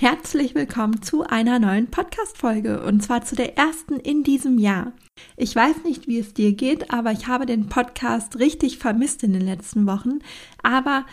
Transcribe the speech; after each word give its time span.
Herzlich 0.00 0.54
willkommen 0.54 1.02
zu 1.02 1.24
einer 1.24 1.58
neuen 1.58 1.88
Podcast-Folge 1.88 2.84
und 2.84 3.02
zwar 3.02 3.24
zu 3.24 3.34
der 3.34 3.58
ersten 3.58 3.96
in 3.98 4.22
diesem 4.22 4.56
Jahr. 4.60 4.92
Ich 5.36 5.56
weiß 5.56 5.82
nicht, 5.82 6.06
wie 6.06 6.20
es 6.20 6.34
dir 6.34 6.52
geht, 6.52 6.92
aber 6.92 7.10
ich 7.10 7.26
habe 7.26 7.46
den 7.46 7.68
Podcast 7.68 8.38
richtig 8.38 8.78
vermisst 8.78 9.24
in 9.24 9.32
den 9.32 9.42
letzten 9.42 9.88
Wochen. 9.88 10.20
Aber 10.62 11.04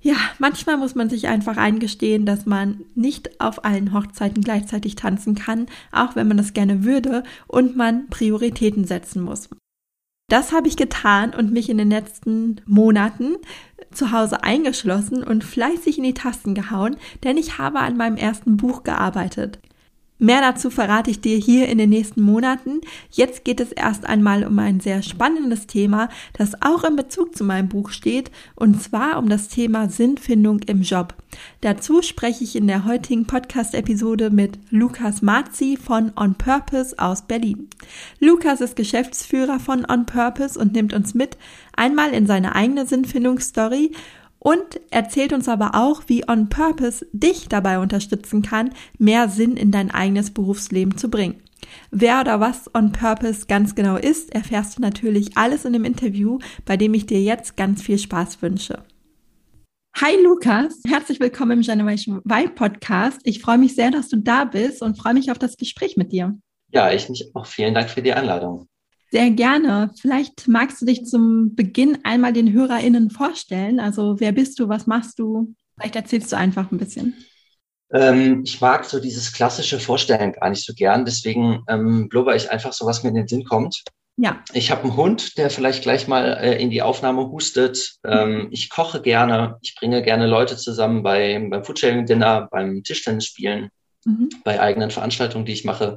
ja, 0.00 0.14
manchmal 0.38 0.76
muss 0.76 0.94
man 0.94 1.10
sich 1.10 1.26
einfach 1.26 1.56
eingestehen, 1.56 2.26
dass 2.26 2.46
man 2.46 2.84
nicht 2.94 3.40
auf 3.40 3.64
allen 3.64 3.92
Hochzeiten 3.92 4.44
gleichzeitig 4.44 4.94
tanzen 4.94 5.34
kann, 5.34 5.66
auch 5.90 6.14
wenn 6.14 6.28
man 6.28 6.36
das 6.36 6.52
gerne 6.52 6.84
würde 6.84 7.24
und 7.48 7.76
man 7.76 8.06
Prioritäten 8.08 8.84
setzen 8.84 9.20
muss. 9.20 9.48
Das 10.28 10.52
habe 10.52 10.68
ich 10.68 10.76
getan 10.76 11.34
und 11.34 11.52
mich 11.52 11.70
in 11.70 11.78
den 11.78 11.90
letzten 11.90 12.60
Monaten 12.66 13.36
zu 13.90 14.12
Hause 14.12 14.44
eingeschlossen 14.44 15.24
und 15.24 15.42
fleißig 15.42 15.96
in 15.96 16.04
die 16.04 16.12
Tasten 16.12 16.54
gehauen, 16.54 16.96
denn 17.24 17.38
ich 17.38 17.56
habe 17.56 17.78
an 17.80 17.96
meinem 17.96 18.18
ersten 18.18 18.58
Buch 18.58 18.82
gearbeitet. 18.82 19.58
Mehr 20.20 20.40
dazu 20.40 20.70
verrate 20.70 21.12
ich 21.12 21.20
dir 21.20 21.36
hier 21.36 21.68
in 21.68 21.78
den 21.78 21.90
nächsten 21.90 22.22
Monaten. 22.22 22.80
Jetzt 23.10 23.44
geht 23.44 23.60
es 23.60 23.70
erst 23.70 24.04
einmal 24.04 24.44
um 24.44 24.58
ein 24.58 24.80
sehr 24.80 25.02
spannendes 25.02 25.68
Thema, 25.68 26.08
das 26.32 26.60
auch 26.60 26.82
in 26.82 26.96
Bezug 26.96 27.36
zu 27.36 27.44
meinem 27.44 27.68
Buch 27.68 27.90
steht, 27.90 28.32
und 28.56 28.82
zwar 28.82 29.18
um 29.18 29.28
das 29.28 29.46
Thema 29.46 29.88
Sinnfindung 29.88 30.58
im 30.66 30.82
Job. 30.82 31.14
Dazu 31.60 32.02
spreche 32.02 32.42
ich 32.42 32.56
in 32.56 32.66
der 32.66 32.84
heutigen 32.84 33.26
Podcast-Episode 33.26 34.30
mit 34.30 34.58
Lukas 34.70 35.22
Marzi 35.22 35.76
von 35.76 36.10
On 36.16 36.34
Purpose 36.34 36.98
aus 36.98 37.22
Berlin. 37.22 37.68
Lukas 38.18 38.60
ist 38.60 38.74
Geschäftsführer 38.74 39.60
von 39.60 39.86
On 39.88 40.04
Purpose 40.04 40.58
und 40.58 40.72
nimmt 40.72 40.94
uns 40.94 41.14
mit 41.14 41.36
einmal 41.76 42.10
in 42.10 42.26
seine 42.26 42.56
eigene 42.56 42.86
Sinnfindungsstory 42.86 43.92
und 44.38 44.80
erzählt 44.90 45.32
uns 45.32 45.48
aber 45.48 45.74
auch, 45.74 46.02
wie 46.06 46.28
On 46.28 46.48
Purpose 46.48 47.06
dich 47.12 47.48
dabei 47.48 47.78
unterstützen 47.78 48.42
kann, 48.42 48.70
mehr 48.98 49.28
Sinn 49.28 49.56
in 49.56 49.70
dein 49.70 49.90
eigenes 49.90 50.32
Berufsleben 50.32 50.96
zu 50.96 51.10
bringen. 51.10 51.42
Wer 51.90 52.20
oder 52.20 52.40
was 52.40 52.72
On 52.74 52.92
Purpose 52.92 53.46
ganz 53.46 53.74
genau 53.74 53.96
ist, 53.96 54.34
erfährst 54.34 54.78
du 54.78 54.82
natürlich 54.82 55.36
alles 55.36 55.64
in 55.64 55.72
dem 55.72 55.84
Interview, 55.84 56.38
bei 56.64 56.76
dem 56.76 56.94
ich 56.94 57.06
dir 57.06 57.20
jetzt 57.20 57.56
ganz 57.56 57.82
viel 57.82 57.98
Spaß 57.98 58.40
wünsche. 58.42 58.82
Hi 60.00 60.14
Lukas, 60.22 60.80
herzlich 60.86 61.18
willkommen 61.18 61.58
im 61.58 61.60
Generation 61.62 62.22
Y 62.24 62.54
Podcast. 62.54 63.20
Ich 63.24 63.40
freue 63.40 63.58
mich 63.58 63.74
sehr, 63.74 63.90
dass 63.90 64.08
du 64.08 64.18
da 64.18 64.44
bist 64.44 64.80
und 64.80 64.96
freue 64.96 65.14
mich 65.14 65.32
auf 65.32 65.38
das 65.38 65.56
Gespräch 65.56 65.96
mit 65.96 66.12
dir. 66.12 66.38
Ja, 66.72 66.92
ich 66.92 67.08
mich 67.08 67.30
auch. 67.34 67.46
Vielen 67.46 67.74
Dank 67.74 67.90
für 67.90 68.02
die 68.02 68.12
Einladung. 68.12 68.68
Sehr 69.10 69.30
gerne. 69.30 69.90
Vielleicht 70.00 70.48
magst 70.48 70.82
du 70.82 70.86
dich 70.86 71.04
zum 71.04 71.54
Beginn 71.54 71.98
einmal 72.04 72.32
den 72.32 72.52
HörerInnen 72.52 73.10
vorstellen. 73.10 73.80
Also 73.80 74.20
wer 74.20 74.32
bist 74.32 74.58
du, 74.58 74.68
was 74.68 74.86
machst 74.86 75.18
du? 75.18 75.54
Vielleicht 75.78 75.96
erzählst 75.96 76.32
du 76.32 76.36
einfach 76.36 76.70
ein 76.70 76.78
bisschen. 76.78 77.14
Ähm, 77.90 78.42
ich 78.44 78.60
mag 78.60 78.84
so 78.84 79.00
dieses 79.00 79.32
klassische 79.32 79.80
Vorstellen 79.80 80.32
gar 80.32 80.50
nicht 80.50 80.64
so 80.64 80.74
gern, 80.74 81.06
deswegen 81.06 81.62
ähm, 81.68 82.08
blubber 82.08 82.36
ich 82.36 82.50
einfach 82.50 82.74
so, 82.74 82.84
was 82.84 83.02
mir 83.02 83.08
in 83.08 83.14
den 83.14 83.28
Sinn 83.28 83.44
kommt. 83.44 83.82
Ja. 84.18 84.42
Ich 84.52 84.70
habe 84.70 84.82
einen 84.82 84.96
Hund, 84.96 85.38
der 85.38 85.48
vielleicht 85.48 85.82
gleich 85.82 86.08
mal 86.08 86.36
äh, 86.42 86.60
in 86.60 86.70
die 86.70 86.82
Aufnahme 86.82 87.30
hustet. 87.30 87.94
Ähm, 88.04 88.48
ich 88.50 88.68
koche 88.68 89.00
gerne, 89.00 89.56
ich 89.62 89.76
bringe 89.76 90.02
gerne 90.02 90.26
Leute 90.26 90.56
zusammen 90.56 91.02
bei, 91.02 91.46
beim 91.48 91.64
Foodsharing-Dinner, 91.64 92.48
beim 92.50 92.82
Tischtennisspielen, 92.82 93.70
mhm. 94.04 94.28
bei 94.44 94.60
eigenen 94.60 94.90
Veranstaltungen, 94.90 95.46
die 95.46 95.52
ich 95.52 95.64
mache. 95.64 95.96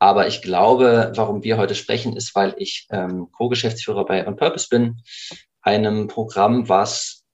Aber 0.00 0.26
ich 0.26 0.40
glaube, 0.40 1.12
warum 1.14 1.44
wir 1.44 1.58
heute 1.58 1.74
sprechen, 1.74 2.16
ist, 2.16 2.34
weil 2.34 2.54
ich 2.56 2.88
ähm, 2.90 3.28
Co-Geschäftsführer 3.32 4.06
bei 4.06 4.26
On 4.26 4.34
Purpose 4.34 4.66
bin, 4.68 5.02
einem 5.60 6.08
Programm, 6.08 6.70
was 6.70 7.24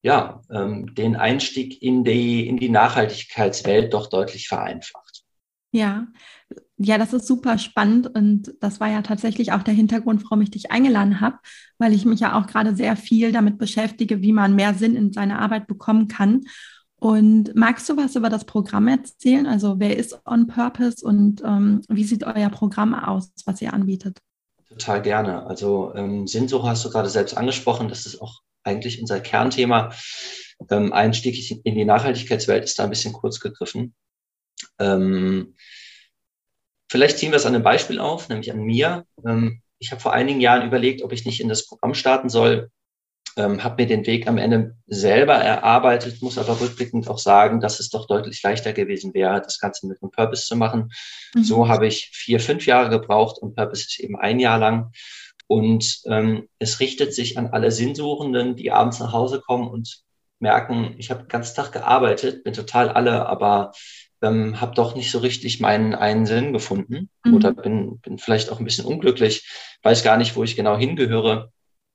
ja 0.00 0.40
ähm, 0.50 0.94
den 0.94 1.16
Einstieg 1.16 1.82
in 1.82 2.04
die 2.04 2.46
in 2.46 2.56
die 2.56 2.68
Nachhaltigkeitswelt 2.68 3.92
doch 3.92 4.08
deutlich 4.08 4.46
vereinfacht. 4.46 5.24
Ja, 5.72 6.06
ja, 6.76 6.98
das 6.98 7.12
ist 7.12 7.26
super 7.26 7.58
spannend 7.58 8.14
und 8.14 8.54
das 8.60 8.78
war 8.78 8.88
ja 8.88 9.02
tatsächlich 9.02 9.50
auch 9.50 9.64
der 9.64 9.74
Hintergrund, 9.74 10.22
warum 10.22 10.40
ich 10.40 10.52
dich 10.52 10.70
eingeladen 10.70 11.20
habe, 11.20 11.38
weil 11.78 11.92
ich 11.92 12.04
mich 12.04 12.20
ja 12.20 12.38
auch 12.38 12.46
gerade 12.46 12.76
sehr 12.76 12.94
viel 12.96 13.32
damit 13.32 13.58
beschäftige, 13.58 14.22
wie 14.22 14.32
man 14.32 14.54
mehr 14.54 14.74
Sinn 14.74 14.94
in 14.94 15.12
seine 15.12 15.40
Arbeit 15.40 15.66
bekommen 15.66 16.06
kann. 16.06 16.42
Und 17.04 17.54
magst 17.54 17.86
du 17.90 17.98
was 17.98 18.16
über 18.16 18.30
das 18.30 18.46
Programm 18.46 18.88
erzählen? 18.88 19.46
Also 19.46 19.78
wer 19.78 19.94
ist 19.94 20.18
On 20.24 20.46
Purpose 20.46 21.04
und 21.04 21.42
ähm, 21.44 21.82
wie 21.90 22.04
sieht 22.04 22.24
euer 22.24 22.48
Programm 22.48 22.94
aus, 22.94 23.30
was 23.44 23.60
ihr 23.60 23.74
anbietet? 23.74 24.20
Total 24.70 25.02
gerne. 25.02 25.44
Also 25.44 25.92
ähm, 25.94 26.26
Sinnsuche 26.26 26.66
hast 26.66 26.82
du 26.82 26.88
gerade 26.88 27.10
selbst 27.10 27.36
angesprochen. 27.36 27.90
Das 27.90 28.06
ist 28.06 28.22
auch 28.22 28.40
eigentlich 28.62 29.02
unser 29.02 29.20
Kernthema. 29.20 29.92
Ähm, 30.70 30.94
Einstieg 30.94 31.66
in 31.66 31.74
die 31.74 31.84
Nachhaltigkeitswelt 31.84 32.64
ist 32.64 32.78
da 32.78 32.84
ein 32.84 32.90
bisschen 32.90 33.12
kurz 33.12 33.38
gegriffen. 33.38 33.94
Ähm, 34.78 35.56
vielleicht 36.88 37.18
ziehen 37.18 37.32
wir 37.32 37.36
es 37.36 37.44
an 37.44 37.54
einem 37.54 37.64
Beispiel 37.64 37.98
auf, 37.98 38.30
nämlich 38.30 38.50
an 38.50 38.62
mir. 38.62 39.04
Ähm, 39.26 39.60
ich 39.78 39.90
habe 39.90 40.00
vor 40.00 40.14
einigen 40.14 40.40
Jahren 40.40 40.66
überlegt, 40.66 41.02
ob 41.02 41.12
ich 41.12 41.26
nicht 41.26 41.42
in 41.42 41.50
das 41.50 41.66
Programm 41.66 41.92
starten 41.92 42.30
soll, 42.30 42.70
ähm, 43.36 43.64
habe 43.64 43.82
mir 43.82 43.88
den 43.88 44.06
Weg 44.06 44.26
am 44.28 44.38
Ende 44.38 44.76
selber 44.86 45.34
erarbeitet, 45.34 46.22
muss 46.22 46.38
aber 46.38 46.60
rückblickend 46.60 47.08
auch 47.08 47.18
sagen, 47.18 47.60
dass 47.60 47.80
es 47.80 47.90
doch 47.90 48.06
deutlich 48.06 48.42
leichter 48.42 48.72
gewesen 48.72 49.14
wäre, 49.14 49.40
das 49.40 49.58
Ganze 49.58 49.86
mit 49.86 50.02
einem 50.02 50.10
Purpose 50.10 50.46
zu 50.46 50.56
machen. 50.56 50.92
Mhm. 51.34 51.44
So 51.44 51.68
habe 51.68 51.86
ich 51.86 52.10
vier, 52.12 52.40
fünf 52.40 52.66
Jahre 52.66 52.90
gebraucht 52.90 53.38
und 53.38 53.54
Purpose 53.54 53.82
ist 53.82 54.00
eben 54.00 54.16
ein 54.16 54.40
Jahr 54.40 54.58
lang. 54.58 54.92
Und 55.46 56.00
ähm, 56.06 56.48
es 56.58 56.80
richtet 56.80 57.14
sich 57.14 57.36
an 57.36 57.48
alle 57.48 57.70
Sinnsuchenden, 57.70 58.56
die 58.56 58.72
abends 58.72 58.98
nach 59.00 59.12
Hause 59.12 59.40
kommen 59.40 59.68
und 59.68 60.02
merken, 60.38 60.94
ich 60.98 61.10
habe 61.10 61.24
den 61.24 61.28
ganzen 61.28 61.56
Tag 61.56 61.72
gearbeitet, 61.72 62.44
bin 62.44 62.54
total 62.54 62.88
alle, 62.88 63.26
aber 63.26 63.72
ähm, 64.22 64.60
habe 64.60 64.74
doch 64.74 64.94
nicht 64.94 65.10
so 65.10 65.18
richtig 65.18 65.60
meinen 65.60 65.94
einen 65.94 66.26
Sinn 66.26 66.52
gefunden 66.52 67.10
mhm. 67.24 67.34
oder 67.34 67.52
bin, 67.52 67.98
bin 67.98 68.18
vielleicht 68.18 68.50
auch 68.50 68.58
ein 68.58 68.64
bisschen 68.64 68.86
unglücklich, 68.86 69.46
weiß 69.82 70.02
gar 70.02 70.16
nicht, 70.16 70.34
wo 70.36 70.44
ich 70.44 70.56
genau 70.56 70.76
hingehöre. 70.76 71.52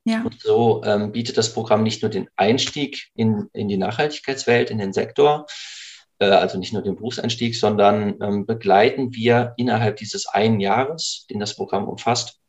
Ja. 0.09 0.23
Und 0.23 0.41
so 0.41 0.81
ähm, 0.83 1.11
bietet 1.11 1.37
das 1.37 1.53
Programm 1.53 1.83
nicht 1.83 2.01
nur 2.01 2.09
den 2.09 2.29
Einstieg 2.35 3.09
in, 3.13 3.47
in 3.53 3.67
die 3.67 3.77
Nachhaltigkeitswelt, 3.77 4.71
in 4.71 4.79
den 4.79 4.91
Sektor, 4.91 5.45
äh, 6.17 6.25
also 6.25 6.57
nicht 6.57 6.73
nur 6.73 6.81
den 6.81 6.95
Berufseinstieg, 6.95 7.55
sondern 7.55 8.15
ähm, 8.19 8.47
begleiten 8.47 9.13
wir 9.13 9.53
innerhalb 9.57 9.97
dieses 9.97 10.25
einen 10.25 10.59
Jahres, 10.59 11.27
den 11.29 11.39
das 11.39 11.55
Programm 11.55 11.87
umfasst, 11.87 12.39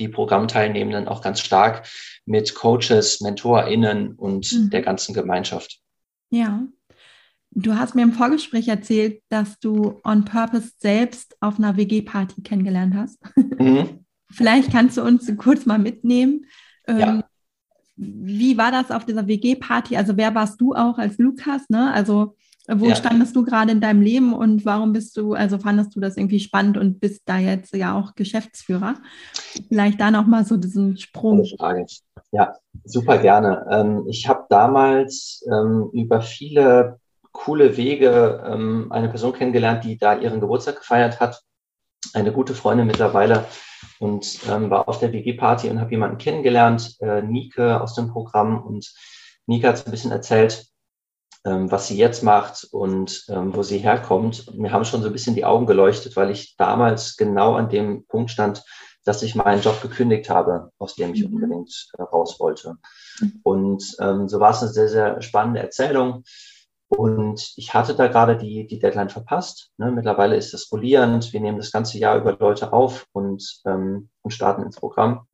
die 0.00 0.08
Programmteilnehmenden 0.08 1.06
auch 1.06 1.22
ganz 1.22 1.38
stark 1.40 1.86
mit 2.26 2.56
Coaches, 2.56 3.20
MentorInnen 3.20 4.14
und 4.16 4.50
mhm. 4.52 4.70
der 4.70 4.82
ganzen 4.82 5.14
Gemeinschaft. 5.14 5.78
Ja. 6.30 6.66
Du 7.52 7.76
hast 7.76 7.94
mir 7.94 8.02
im 8.02 8.12
Vorgespräch 8.12 8.66
erzählt, 8.66 9.22
dass 9.28 9.60
du 9.60 10.00
On 10.04 10.24
Purpose 10.24 10.72
selbst 10.78 11.36
auf 11.40 11.58
einer 11.58 11.76
WG-Party 11.76 12.42
kennengelernt 12.42 12.94
hast. 12.96 13.20
Mhm. 13.36 14.04
Vielleicht 14.32 14.72
kannst 14.72 14.96
du 14.96 15.02
uns 15.02 15.30
kurz 15.38 15.66
mal 15.66 15.78
mitnehmen, 15.78 16.46
ja. 16.88 17.08
Ähm, 17.08 17.22
wie 17.96 18.56
war 18.56 18.72
das 18.72 18.90
auf 18.90 19.04
dieser 19.04 19.26
WG-Party? 19.26 19.96
Also 19.96 20.16
wer 20.16 20.34
warst 20.34 20.60
du 20.60 20.74
auch 20.74 20.96
als 20.96 21.18
Lukas? 21.18 21.68
Ne? 21.68 21.92
Also 21.92 22.34
wo 22.72 22.86
ja. 22.86 22.94
standest 22.94 23.34
du 23.34 23.44
gerade 23.44 23.72
in 23.72 23.80
deinem 23.80 24.00
Leben 24.00 24.32
und 24.32 24.64
warum 24.64 24.92
bist 24.92 25.16
du, 25.16 25.34
also 25.34 25.58
fandest 25.58 25.94
du 25.96 26.00
das 26.00 26.16
irgendwie 26.16 26.40
spannend 26.40 26.78
und 26.78 27.00
bist 27.00 27.22
da 27.26 27.38
jetzt 27.38 27.74
ja 27.74 27.98
auch 27.98 28.14
Geschäftsführer? 28.14 28.94
Vielleicht 29.68 30.00
da 30.00 30.10
nochmal 30.10 30.44
so 30.44 30.56
diesen 30.56 30.96
Sprung. 30.96 31.38
Ja, 32.32 32.54
super 32.84 33.18
gerne. 33.18 33.66
Ähm, 33.70 34.04
ich 34.08 34.28
habe 34.28 34.46
damals 34.48 35.44
ähm, 35.50 35.90
über 35.92 36.20
viele 36.22 37.00
coole 37.32 37.76
Wege 37.76 38.42
eine 38.90 39.08
Person 39.08 39.32
kennengelernt, 39.32 39.84
die 39.84 39.96
da 39.96 40.18
ihren 40.18 40.40
Geburtstag 40.40 40.78
gefeiert 40.78 41.20
hat. 41.20 41.40
Eine 42.12 42.32
gute 42.32 42.54
Freundin 42.54 42.88
mittlerweile, 42.88 43.44
und 44.00 44.40
ähm, 44.48 44.70
war 44.70 44.88
auf 44.88 44.98
der 44.98 45.12
WG-Party 45.12 45.68
und 45.68 45.78
habe 45.78 45.90
jemanden 45.90 46.16
kennengelernt, 46.16 46.96
äh, 47.00 47.20
Nike 47.20 47.80
aus 47.80 47.94
dem 47.94 48.08
Programm. 48.08 48.64
Und 48.64 48.94
Nike 49.46 49.66
hat 49.66 49.86
ein 49.86 49.90
bisschen 49.90 50.10
erzählt, 50.10 50.66
ähm, 51.44 51.70
was 51.70 51.86
sie 51.86 51.98
jetzt 51.98 52.22
macht 52.22 52.66
und 52.72 53.26
ähm, 53.28 53.54
wo 53.54 53.62
sie 53.62 53.76
herkommt. 53.76 54.48
Und 54.48 54.58
mir 54.58 54.72
haben 54.72 54.86
schon 54.86 55.02
so 55.02 55.08
ein 55.08 55.12
bisschen 55.12 55.34
die 55.34 55.44
Augen 55.44 55.66
geleuchtet, 55.66 56.16
weil 56.16 56.30
ich 56.30 56.56
damals 56.56 57.18
genau 57.18 57.56
an 57.56 57.68
dem 57.68 58.06
Punkt 58.06 58.30
stand, 58.30 58.64
dass 59.04 59.22
ich 59.22 59.34
meinen 59.34 59.60
Job 59.60 59.82
gekündigt 59.82 60.30
habe, 60.30 60.70
aus 60.78 60.94
dem 60.94 61.12
ich 61.12 61.28
mhm. 61.28 61.34
unbedingt 61.34 61.88
äh, 61.98 62.02
raus 62.02 62.40
wollte. 62.40 62.78
Mhm. 63.20 63.40
Und 63.42 63.96
ähm, 64.00 64.28
so 64.28 64.40
war 64.40 64.52
es 64.52 64.62
eine 64.62 64.72
sehr, 64.72 64.88
sehr 64.88 65.20
spannende 65.20 65.60
Erzählung. 65.60 66.24
Und 66.90 67.52
ich 67.56 67.72
hatte 67.72 67.94
da 67.94 68.08
gerade 68.08 68.36
die, 68.36 68.66
die 68.66 68.80
Deadline 68.80 69.10
verpasst. 69.10 69.70
Ne? 69.78 69.92
Mittlerweile 69.92 70.36
ist 70.36 70.52
das 70.52 70.70
rollierend. 70.72 71.32
Wir 71.32 71.40
nehmen 71.40 71.58
das 71.58 71.70
ganze 71.70 71.98
Jahr 71.98 72.16
über 72.16 72.36
Leute 72.36 72.72
auf 72.72 73.06
und, 73.12 73.60
ähm, 73.64 74.10
und 74.22 74.30
starten 74.32 74.64
ins 74.64 74.76
Programm. 74.76 75.26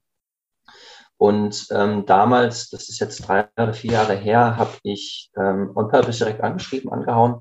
Und 1.16 1.66
ähm, 1.70 2.04
damals, 2.04 2.68
das 2.68 2.90
ist 2.90 3.00
jetzt 3.00 3.26
drei 3.26 3.48
oder 3.56 3.72
vier 3.72 3.92
Jahre 3.92 4.14
her, 4.14 4.58
habe 4.58 4.72
ich 4.82 5.30
ähm, 5.36 5.72
On 5.74 5.88
Purpose 5.88 6.18
direkt 6.18 6.42
angeschrieben, 6.42 6.92
angehauen, 6.92 7.40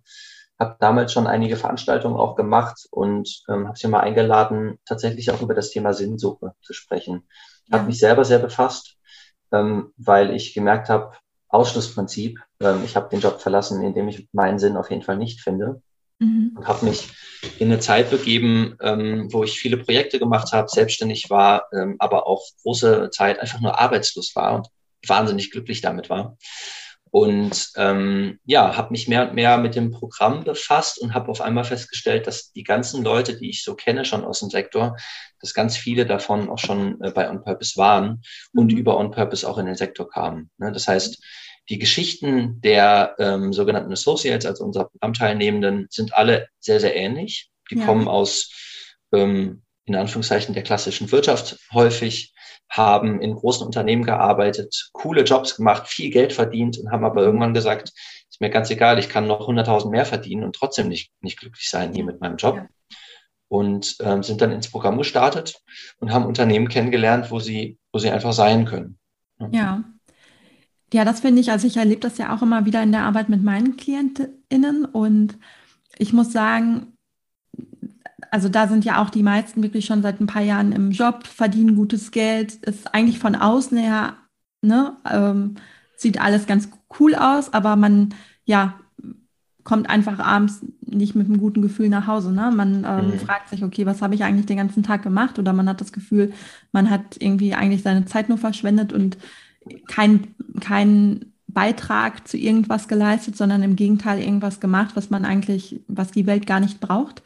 habe 0.57 0.77
damals 0.79 1.11
schon 1.11 1.27
einige 1.27 1.57
Veranstaltungen 1.57 2.15
auch 2.15 2.37
gemacht 2.37 2.87
und 2.91 3.43
ähm, 3.49 3.67
habe 3.67 3.77
sie 3.77 3.89
mal 3.89 3.99
eingeladen, 3.99 4.79
tatsächlich 4.85 5.29
auch 5.31 5.41
über 5.41 5.53
das 5.53 5.71
Thema 5.71 5.93
Sinnsuche 5.93 6.53
zu 6.61 6.71
sprechen. 6.71 7.27
Ja. 7.67 7.79
Habe 7.79 7.87
mich 7.87 7.99
selber 7.99 8.23
sehr 8.23 8.39
befasst, 8.39 8.95
ähm, 9.51 9.91
weil 9.97 10.33
ich 10.33 10.53
gemerkt 10.53 10.87
habe, 10.87 11.11
Ausschlussprinzip, 11.49 12.39
ähm, 12.59 12.81
ich 12.83 12.95
habe 12.95 13.09
den 13.09 13.19
Job 13.19 13.41
verlassen, 13.41 13.83
in 13.83 13.93
dem 13.93 14.07
ich 14.07 14.27
meinen 14.33 14.59
Sinn 14.59 14.77
auf 14.77 14.89
jeden 14.89 15.03
Fall 15.03 15.17
nicht 15.17 15.41
finde. 15.41 15.81
Mhm. 16.19 16.53
Und 16.55 16.67
habe 16.67 16.85
mich 16.85 17.09
in 17.59 17.71
eine 17.71 17.79
Zeit 17.79 18.09
begeben, 18.09 18.77
ähm, 18.81 19.31
wo 19.31 19.43
ich 19.43 19.59
viele 19.59 19.77
Projekte 19.77 20.19
gemacht 20.19 20.53
habe, 20.53 20.69
selbstständig 20.69 21.29
war, 21.29 21.65
ähm, 21.73 21.95
aber 21.99 22.27
auch 22.27 22.43
große 22.61 23.09
Zeit 23.11 23.39
einfach 23.39 23.59
nur 23.59 23.79
arbeitslos 23.79 24.35
war 24.35 24.55
und 24.55 24.67
wahnsinnig 25.07 25.51
glücklich 25.51 25.81
damit 25.81 26.09
war. 26.09 26.37
Und 27.15 27.71
ähm, 27.77 28.41
ja, 28.43 28.75
habe 28.75 28.91
mich 28.91 29.07
mehr 29.07 29.29
und 29.29 29.35
mehr 29.35 29.57
mit 29.57 29.73
dem 29.73 29.89
Programm 29.89 30.43
befasst 30.43 30.99
und 30.99 31.13
habe 31.13 31.31
auf 31.31 31.39
einmal 31.39 31.63
festgestellt, 31.63 32.27
dass 32.27 32.51
die 32.51 32.65
ganzen 32.65 33.05
Leute, 33.05 33.37
die 33.37 33.49
ich 33.51 33.63
so 33.63 33.73
kenne 33.73 34.03
schon 34.03 34.25
aus 34.25 34.41
dem 34.41 34.49
Sektor, 34.49 34.97
dass 35.39 35.53
ganz 35.53 35.77
viele 35.77 36.05
davon 36.05 36.49
auch 36.49 36.59
schon 36.59 37.01
äh, 37.01 37.11
bei 37.11 37.29
On 37.29 37.41
Purpose 37.41 37.77
waren 37.77 38.21
und 38.53 38.73
mhm. 38.73 38.77
über 38.79 38.97
On 38.99 39.11
Purpose 39.11 39.49
auch 39.49 39.57
in 39.57 39.65
den 39.65 39.75
Sektor 39.75 40.09
kamen. 40.09 40.49
Ne? 40.57 40.73
Das 40.73 40.89
heißt, 40.89 41.23
die 41.69 41.79
Geschichten 41.79 42.59
der 42.59 43.15
ähm, 43.17 43.53
sogenannten 43.53 43.93
Associates, 43.93 44.45
also 44.45 44.65
unserer 44.65 44.89
Programmteilnehmenden, 44.89 45.87
sind 45.89 46.13
alle 46.13 46.49
sehr, 46.59 46.81
sehr 46.81 46.97
ähnlich. 46.97 47.49
Die 47.71 47.77
ja. 47.77 47.85
kommen 47.85 48.09
aus, 48.09 48.51
ähm, 49.13 49.63
in 49.85 49.95
Anführungszeichen, 49.95 50.53
der 50.53 50.63
klassischen 50.63 51.11
Wirtschaft 51.11 51.59
häufig, 51.73 52.33
haben 52.69 53.21
in 53.21 53.35
großen 53.35 53.65
Unternehmen 53.65 54.03
gearbeitet, 54.03 54.89
coole 54.91 55.23
Jobs 55.23 55.55
gemacht, 55.55 55.87
viel 55.87 56.09
Geld 56.09 56.33
verdient 56.33 56.77
und 56.77 56.91
haben 56.91 57.05
aber 57.05 57.21
irgendwann 57.21 57.53
gesagt, 57.53 57.93
ist 58.29 58.41
mir 58.41 58.49
ganz 58.49 58.69
egal, 58.69 58.99
ich 58.99 59.07
kann 59.07 59.27
noch 59.27 59.47
100.000 59.47 59.89
mehr 59.89 60.05
verdienen 60.05 60.43
und 60.43 60.55
trotzdem 60.55 60.87
nicht, 60.87 61.11
nicht 61.21 61.39
glücklich 61.39 61.69
sein 61.69 61.93
hier 61.93 62.03
mit 62.03 62.19
meinem 62.21 62.37
Job. 62.37 62.59
Und 63.47 63.97
ähm, 63.99 64.23
sind 64.23 64.41
dann 64.41 64.51
ins 64.51 64.71
Programm 64.71 64.97
gestartet 64.97 65.61
und 65.99 66.11
haben 66.11 66.25
Unternehmen 66.25 66.67
kennengelernt, 66.67 67.29
wo 67.29 67.39
sie, 67.39 67.77
wo 67.93 67.99
sie 67.99 68.09
einfach 68.09 68.33
sein 68.33 68.65
können. 68.65 68.97
Ja. 69.51 69.83
Ja, 70.91 71.05
das 71.05 71.19
finde 71.19 71.41
ich, 71.41 71.51
also 71.51 71.67
ich 71.67 71.77
erlebe 71.77 72.01
das 72.01 72.17
ja 72.17 72.35
auch 72.35 72.41
immer 72.41 72.65
wieder 72.65 72.81
in 72.81 72.91
der 72.91 73.03
Arbeit 73.03 73.29
mit 73.29 73.43
meinen 73.43 73.77
KlientInnen 73.77 74.85
und 74.85 75.37
ich 75.97 76.11
muss 76.11 76.31
sagen, 76.31 76.94
also 78.35 78.49
da 78.49 78.67
sind 78.67 78.83
ja 78.83 79.01
auch 79.01 79.09
die 79.09 79.23
meisten 79.23 79.63
wirklich 79.63 79.85
schon 79.85 80.01
seit 80.01 80.19
ein 80.19 80.27
paar 80.27 80.41
Jahren 80.41 80.73
im 80.73 80.91
Job, 80.91 81.25
verdienen 81.25 81.77
gutes 81.77 82.11
Geld, 82.11 82.55
ist 82.55 82.93
eigentlich 82.93 83.17
von 83.17 83.33
außen 83.33 83.77
her, 83.77 84.17
ne, 84.61 84.97
ähm, 85.09 85.55
sieht 85.95 86.19
alles 86.19 86.45
ganz 86.45 86.67
cool 86.99 87.15
aus, 87.15 87.53
aber 87.53 87.77
man, 87.77 88.13
ja, 88.43 88.73
kommt 89.63 89.89
einfach 89.89 90.19
abends 90.19 90.65
nicht 90.81 91.15
mit 91.15 91.27
einem 91.27 91.37
guten 91.37 91.61
Gefühl 91.61 91.87
nach 91.87 92.07
Hause. 92.07 92.33
Ne? 92.33 92.51
Man 92.53 92.85
ähm, 92.85 93.11
mhm. 93.11 93.19
fragt 93.19 93.47
sich, 93.47 93.63
okay, 93.63 93.85
was 93.85 94.01
habe 94.01 94.15
ich 94.15 94.25
eigentlich 94.25 94.47
den 94.47 94.57
ganzen 94.57 94.83
Tag 94.83 95.01
gemacht? 95.01 95.39
Oder 95.39 95.53
man 95.53 95.69
hat 95.69 95.79
das 95.79 95.93
Gefühl, 95.93 96.33
man 96.73 96.89
hat 96.89 97.15
irgendwie 97.17 97.53
eigentlich 97.55 97.83
seine 97.83 98.03
Zeit 98.03 98.27
nur 98.27 98.37
verschwendet 98.37 98.91
und 98.91 99.17
kein, 99.87 100.35
kein 100.59 101.31
Beitrag 101.47 102.27
zu 102.27 102.37
irgendwas 102.37 102.89
geleistet, 102.89 103.37
sondern 103.37 103.63
im 103.63 103.77
Gegenteil 103.77 104.19
irgendwas 104.19 104.59
gemacht, 104.59 104.91
was 104.95 105.09
man 105.09 105.23
eigentlich, 105.23 105.79
was 105.87 106.11
die 106.11 106.27
Welt 106.27 106.45
gar 106.45 106.59
nicht 106.59 106.81
braucht. 106.81 107.23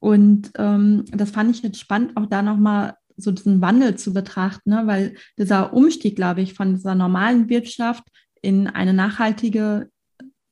Und 0.00 0.50
ähm, 0.56 1.04
das 1.12 1.30
fand 1.30 1.54
ich 1.54 1.62
jetzt 1.62 1.78
spannend, 1.78 2.16
auch 2.16 2.26
da 2.26 2.42
nochmal 2.42 2.94
so 3.16 3.30
diesen 3.30 3.60
Wandel 3.60 3.96
zu 3.96 4.12
betrachten, 4.12 4.70
ne? 4.70 4.82
weil 4.86 5.14
dieser 5.38 5.72
Umstieg, 5.74 6.16
glaube 6.16 6.40
ich, 6.40 6.54
von 6.54 6.74
dieser 6.74 6.94
normalen 6.94 7.48
Wirtschaft 7.48 8.04
in 8.40 8.66
eine 8.66 8.94
nachhaltige, 8.94 9.90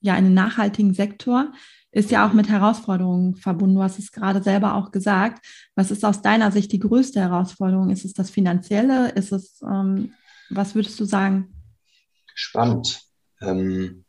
ja, 0.00 0.14
einen 0.14 0.34
nachhaltigen 0.34 0.94
Sektor 0.94 1.52
ist 1.90 2.10
ja 2.10 2.28
auch 2.28 2.34
mit 2.34 2.48
Herausforderungen 2.48 3.34
verbunden. 3.34 3.76
Du 3.76 3.82
hast 3.82 3.98
es 3.98 4.12
gerade 4.12 4.42
selber 4.42 4.74
auch 4.74 4.92
gesagt. 4.92 5.44
Was 5.74 5.90
ist 5.90 6.04
aus 6.04 6.20
deiner 6.20 6.52
Sicht 6.52 6.70
die 6.72 6.78
größte 6.78 7.20
Herausforderung? 7.20 7.90
Ist 7.90 8.04
es 8.04 8.12
das 8.12 8.30
Finanzielle? 8.30 9.10
Ist 9.12 9.32
es, 9.32 9.62
ähm, 9.62 10.12
was 10.50 10.74
würdest 10.74 11.00
du 11.00 11.04
sagen? 11.04 11.54
Spannend. 12.34 13.00
Ähm, 13.40 14.04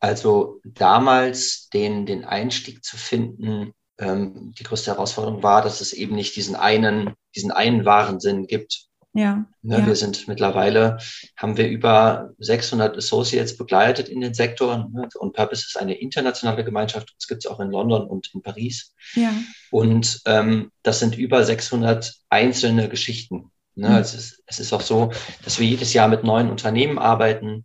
also 0.00 0.60
damals 0.64 1.68
den, 1.70 2.06
den 2.06 2.24
Einstieg 2.24 2.84
zu 2.84 2.96
finden, 2.96 3.72
ähm, 3.98 4.52
die 4.58 4.62
größte 4.62 4.92
Herausforderung 4.92 5.42
war, 5.42 5.62
dass 5.62 5.80
es 5.80 5.92
eben 5.92 6.14
nicht 6.14 6.36
diesen 6.36 6.54
einen, 6.54 7.14
diesen 7.34 7.50
einen 7.50 7.84
wahren 7.84 8.20
Sinn 8.20 8.46
gibt. 8.46 8.88
Ja, 9.14 9.46
ne, 9.62 9.78
ja. 9.78 9.86
Wir 9.86 9.96
sind 9.96 10.28
mittlerweile, 10.28 10.98
haben 11.36 11.56
wir 11.56 11.68
über 11.68 12.30
600 12.38 12.96
Associates 12.96 13.56
begleitet 13.56 14.08
in 14.08 14.20
den 14.20 14.34
Sektoren. 14.34 14.92
Ne? 14.92 15.08
Und 15.18 15.34
Purpose 15.34 15.64
ist 15.66 15.76
eine 15.76 15.94
internationale 15.94 16.64
Gemeinschaft. 16.64 17.12
Das 17.16 17.26
gibt 17.26 17.44
es 17.44 17.50
auch 17.50 17.58
in 17.58 17.70
London 17.70 18.06
und 18.06 18.32
in 18.34 18.42
Paris. 18.42 18.94
Ja. 19.14 19.32
Und 19.70 20.20
ähm, 20.26 20.70
das 20.82 21.00
sind 21.00 21.16
über 21.16 21.42
600 21.42 22.14
einzelne 22.28 22.88
Geschichten. 22.88 23.50
Ne? 23.74 23.88
Mhm. 23.88 23.96
Es, 23.96 24.14
ist, 24.14 24.42
es 24.46 24.60
ist 24.60 24.72
auch 24.72 24.82
so, 24.82 25.10
dass 25.42 25.58
wir 25.58 25.66
jedes 25.66 25.94
Jahr 25.94 26.08
mit 26.08 26.22
neuen 26.22 26.50
Unternehmen 26.50 26.98
arbeiten 26.98 27.64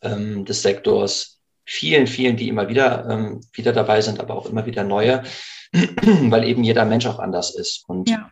ähm, 0.00 0.44
des 0.44 0.62
Sektors, 0.62 1.41
vielen, 1.64 2.06
vielen, 2.06 2.36
die 2.36 2.48
immer 2.48 2.68
wieder, 2.68 3.08
ähm, 3.08 3.40
wieder 3.52 3.72
dabei 3.72 4.00
sind, 4.00 4.20
aber 4.20 4.34
auch 4.34 4.46
immer 4.46 4.66
wieder 4.66 4.84
neue, 4.84 5.22
weil 5.72 6.44
eben 6.44 6.64
jeder 6.64 6.84
Mensch 6.84 7.06
auch 7.06 7.18
anders 7.18 7.54
ist. 7.54 7.84
Und 7.88 8.08
ja. 8.08 8.30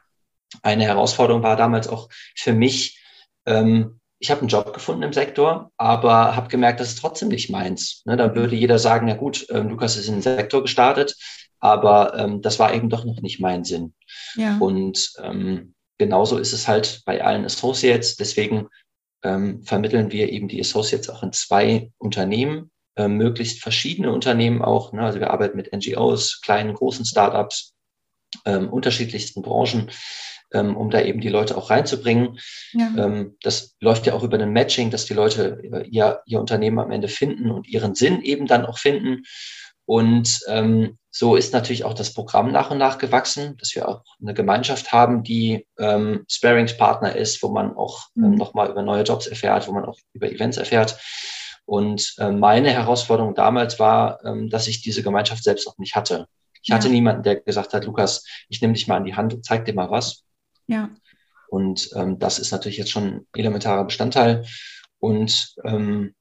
eine 0.62 0.85
Herausforderung 0.85 1.43
war 1.43 1.56
damals 1.56 1.88
auch 1.88 2.09
für 2.37 2.53
mich, 2.53 3.00
ähm, 3.47 4.00
ich 4.19 4.31
habe 4.31 4.41
einen 4.41 4.49
Job 4.49 4.75
gefunden 4.75 5.03
im 5.03 5.12
Sektor, 5.12 5.71
aber 5.79 6.37
habe 6.37 6.49
gemerkt, 6.49 6.81
das 6.81 6.91
ist 6.91 7.00
trotzdem 7.00 7.29
nicht 7.29 7.50
meins. 7.50 8.03
Ne, 8.05 8.17
da 8.17 8.35
würde 8.35 8.55
jeder 8.55 8.79
sagen, 8.79 9.09
ja 9.09 9.15
gut, 9.15 9.47
ähm, 9.50 9.69
Lukas 9.69 9.97
ist 9.97 10.09
in 10.09 10.17
den 10.17 10.23
Sektor 10.23 10.62
gestartet, 10.62 11.17
aber 11.59 12.19
ähm, 12.19 12.43
das 12.43 12.59
war 12.59 12.75
eben 12.75 12.91
doch 12.91 13.05
noch 13.05 13.21
nicht 13.23 13.41
mein 13.41 13.65
Sinn. 13.65 13.94
Ja. 14.35 14.59
Und 14.59 15.12
ähm, 15.23 15.75
genauso 15.99 16.38
ist 16.38 16.53
es 16.53 16.69
halt 16.69 17.03
bei 17.06 17.23
allen 17.25 17.44
Associates. 17.44 18.17
Deswegen 18.17 18.69
ähm, 19.23 19.62
vermitteln 19.62 20.11
wir 20.12 20.31
eben 20.31 20.49
die 20.49 20.61
Associates 20.61 21.09
auch 21.09 21.23
in 21.23 21.33
zwei 21.33 21.91
Unternehmen, 21.99 22.71
äh, 23.00 23.08
möglichst 23.08 23.62
verschiedene 23.62 24.12
Unternehmen 24.12 24.61
auch. 24.61 24.93
Ne? 24.93 25.00
Also 25.00 25.20
wir 25.20 25.31
arbeiten 25.31 25.56
mit 25.56 25.73
NGOs, 25.73 26.43
kleinen, 26.43 26.75
großen 26.75 27.06
Startups, 27.06 27.73
ähm, 28.44 28.69
unterschiedlichsten 28.69 29.41
Branchen, 29.41 29.91
ähm, 30.52 30.76
um 30.76 30.91
da 30.91 31.00
eben 31.00 31.23
die 31.23 31.31
Leute 31.31 31.56
auch 31.56 31.70
reinzubringen. 31.70 32.38
Ja. 32.73 32.92
Ähm, 32.99 33.38
das 33.42 33.75
läuft 33.80 34.07
ja 34.07 34.12
auch 34.12 34.23
über 34.23 34.38
ein 34.38 34.52
Matching, 34.52 34.90
dass 34.90 35.07
die 35.07 35.14
Leute 35.14 35.62
ihr, 35.88 36.21
ihr 36.26 36.40
Unternehmen 36.40 36.78
am 36.78 36.90
Ende 36.90 37.09
finden 37.09 37.50
und 37.50 37.66
ihren 37.66 37.95
Sinn 37.95 38.21
eben 38.21 38.47
dann 38.47 38.66
auch 38.66 38.76
finden. 38.76 39.23
Und 39.87 40.40
ähm, 40.49 40.99
so 41.11 41.37
ist 41.37 41.54
natürlich 41.54 41.85
auch 41.85 41.95
das 41.95 42.12
Programm 42.12 42.52
nach 42.52 42.71
und 42.71 42.78
nach 42.78 42.99
gewachsen, 42.99 43.57
dass 43.57 43.75
wir 43.75 43.88
auch 43.88 44.04
eine 44.21 44.35
Gemeinschaft 44.35 44.92
haben, 44.92 45.23
die 45.23 45.66
ähm, 45.78 46.26
Sparings-Partner 46.28 47.16
ist, 47.16 47.42
wo 47.42 47.49
man 47.49 47.75
auch 47.75 48.09
ähm, 48.14 48.33
mhm. 48.33 48.35
nochmal 48.35 48.69
über 48.69 48.83
neue 48.83 49.04
Jobs 49.04 49.26
erfährt, 49.26 49.66
wo 49.66 49.73
man 49.73 49.87
auch 49.87 49.99
über 50.12 50.30
Events 50.30 50.59
erfährt. 50.59 50.99
Und 51.71 52.17
äh, 52.19 52.33
meine 52.33 52.73
Herausforderung 52.73 53.37
damals 53.37 53.79
war, 53.79 54.25
ähm, 54.25 54.50
dass 54.50 54.67
ich 54.67 54.83
diese 54.83 55.05
Gemeinschaft 55.05 55.45
selbst 55.45 55.69
noch 55.69 55.79
nicht 55.79 55.95
hatte. 55.95 56.27
Ich 56.62 56.71
ja. 56.71 56.75
hatte 56.75 56.89
niemanden, 56.89 57.23
der 57.23 57.37
gesagt 57.37 57.73
hat, 57.73 57.85
Lukas, 57.85 58.27
ich 58.49 58.61
nehme 58.61 58.75
dich 58.75 58.89
mal 58.89 58.97
an 58.97 59.05
die 59.05 59.15
Hand, 59.15 59.45
zeig 59.45 59.67
dir 59.67 59.75
mal 59.75 59.89
was. 59.89 60.25
Ja. 60.67 60.91
Und 61.49 61.89
ähm, 61.95 62.19
das 62.19 62.41
ist 62.41 62.50
natürlich 62.50 62.77
jetzt 62.77 62.91
schon 62.91 63.05
ein 63.05 63.27
elementarer 63.35 63.85
Bestandteil. 63.85 64.45
Und 64.99 65.55
ähm, 65.62 66.12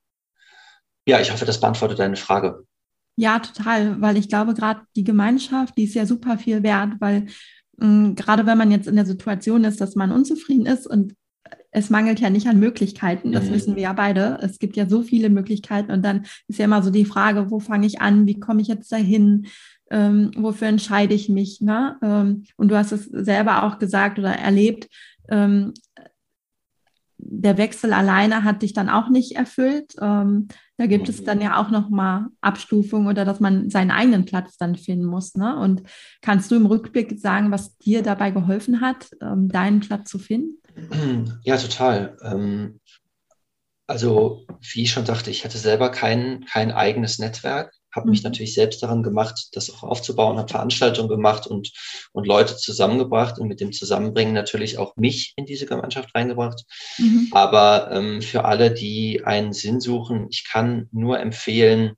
ja, 1.08 1.20
ich 1.20 1.32
hoffe, 1.32 1.46
das 1.46 1.60
beantwortet 1.60 1.98
deine 1.98 2.16
Frage. 2.16 2.68
Ja, 3.16 3.40
total, 3.40 4.00
weil 4.00 4.18
ich 4.18 4.30
glaube, 4.30 4.54
gerade 4.54 4.82
die 4.96 5.04
Gemeinschaft, 5.04 5.76
die 5.80 5.86
ist 5.86 5.96
ja 5.96 6.06
super 6.06 6.38
viel 6.38 6.62
wert, 6.62 6.92
weil 7.00 7.26
mh, 7.78 8.14
gerade 8.14 8.46
wenn 8.46 8.60
man 8.60 8.70
jetzt 8.70 8.88
in 8.88 8.98
der 8.98 9.08
Situation 9.08 9.64
ist, 9.64 9.82
dass 9.82 9.96
man 9.96 10.12
unzufrieden 10.12 10.68
ist 10.68 10.86
und 10.86 11.16
es 11.72 11.90
mangelt 11.90 12.20
ja 12.20 12.30
nicht 12.30 12.48
an 12.48 12.60
Möglichkeiten, 12.60 13.32
das 13.32 13.46
mhm. 13.46 13.54
wissen 13.54 13.76
wir 13.76 13.84
ja 13.84 13.94
beide. 13.94 14.40
Es 14.42 14.60
gibt 14.60 14.76
ja 14.76 14.88
so 14.88 15.04
viele 15.04 15.30
Möglichkeiten 15.30 15.92
und 15.92 16.04
dann 16.04 16.26
ist 16.48 16.60
ja 16.60 16.66
immer 16.66 16.82
so 16.82 16.90
die 16.90 17.06
Frage, 17.06 17.52
wo 17.52 17.60
fange 17.60 17.86
ich 17.86 18.02
an, 18.02 18.26
wie 18.26 18.40
komme 18.40 18.62
ich 18.62 18.68
jetzt 18.68 18.92
dahin, 18.92 19.48
ähm, 19.92 20.32
wofür 20.36 20.68
entscheide 20.68 21.14
ich 21.14 21.30
mich. 21.30 21.62
Ne? 21.62 21.98
Ähm, 22.02 22.44
und 22.58 22.70
du 22.70 22.78
hast 22.78 22.92
es 22.92 23.06
selber 23.06 23.64
auch 23.64 23.80
gesagt 23.80 24.20
oder 24.20 24.32
erlebt, 24.32 24.88
ähm, 25.30 25.74
der 27.22 27.58
Wechsel 27.58 27.94
alleine 27.94 28.44
hat 28.44 28.62
dich 28.62 28.74
dann 28.74 28.90
auch 28.90 29.10
nicht 29.10 29.36
erfüllt. 29.36 29.94
Ähm, 30.02 30.48
da 30.78 30.88
gibt 30.88 31.08
mhm. 31.08 31.14
es 31.14 31.24
dann 31.24 31.42
ja 31.42 31.62
auch 31.62 31.70
noch 31.70 31.90
mal 31.90 32.30
Abstufungen 32.42 33.08
oder 33.08 33.26
dass 33.26 33.40
man 33.40 33.70
seinen 33.70 33.92
eigenen 33.92 34.26
Platz 34.26 34.58
dann 34.58 34.76
finden 34.76 35.06
muss. 35.06 35.36
Ne? 35.36 35.58
Und 35.58 35.84
kannst 36.22 36.50
du 36.50 36.56
im 36.56 36.66
Rückblick 36.66 37.20
sagen, 37.20 37.52
was 37.52 37.78
dir 37.78 38.02
dabei 38.02 38.32
geholfen 38.32 38.82
hat, 38.82 39.10
ähm, 39.22 39.50
deinen 39.50 39.82
Platz 39.82 40.10
zu 40.10 40.18
finden? 40.18 40.58
Ja, 41.44 41.58
total. 41.58 42.18
Ähm, 42.24 42.80
also 43.88 44.46
wie 44.72 44.84
ich 44.84 44.92
schon 44.92 45.06
sagte, 45.06 45.32
ich 45.32 45.44
hatte 45.44 45.58
selber 45.58 45.90
kein, 45.90 46.46
kein 46.46 46.72
eigenes 46.72 47.18
Netzwerk. 47.18 47.74
habe 47.92 48.10
mich 48.10 48.22
mhm. 48.22 48.26
natürlich 48.26 48.54
selbst 48.54 48.84
daran 48.84 49.02
gemacht, 49.02 49.50
das 49.54 49.72
auch 49.72 49.82
aufzubauen, 49.82 50.38
habe 50.38 50.48
Veranstaltungen 50.48 51.10
gemacht 51.10 51.48
und, 51.48 51.72
und 52.12 52.28
Leute 52.28 52.56
zusammengebracht 52.56 53.40
und 53.40 53.48
mit 53.48 53.62
dem 53.62 53.72
Zusammenbringen 53.72 54.34
natürlich 54.34 54.78
auch 54.78 54.96
mich 54.96 55.34
in 55.38 55.48
diese 55.48 55.66
Gemeinschaft 55.66 56.14
reingebracht. 56.14 56.66
Mhm. 57.00 57.30
Aber 57.32 57.90
ähm, 57.92 58.22
für 58.22 58.46
alle, 58.46 58.72
die 58.72 59.24
einen 59.26 59.54
Sinn 59.54 59.82
suchen, 59.82 60.28
ich 60.30 60.46
kann 60.48 60.88
nur 60.92 61.20
empfehlen, 61.20 61.96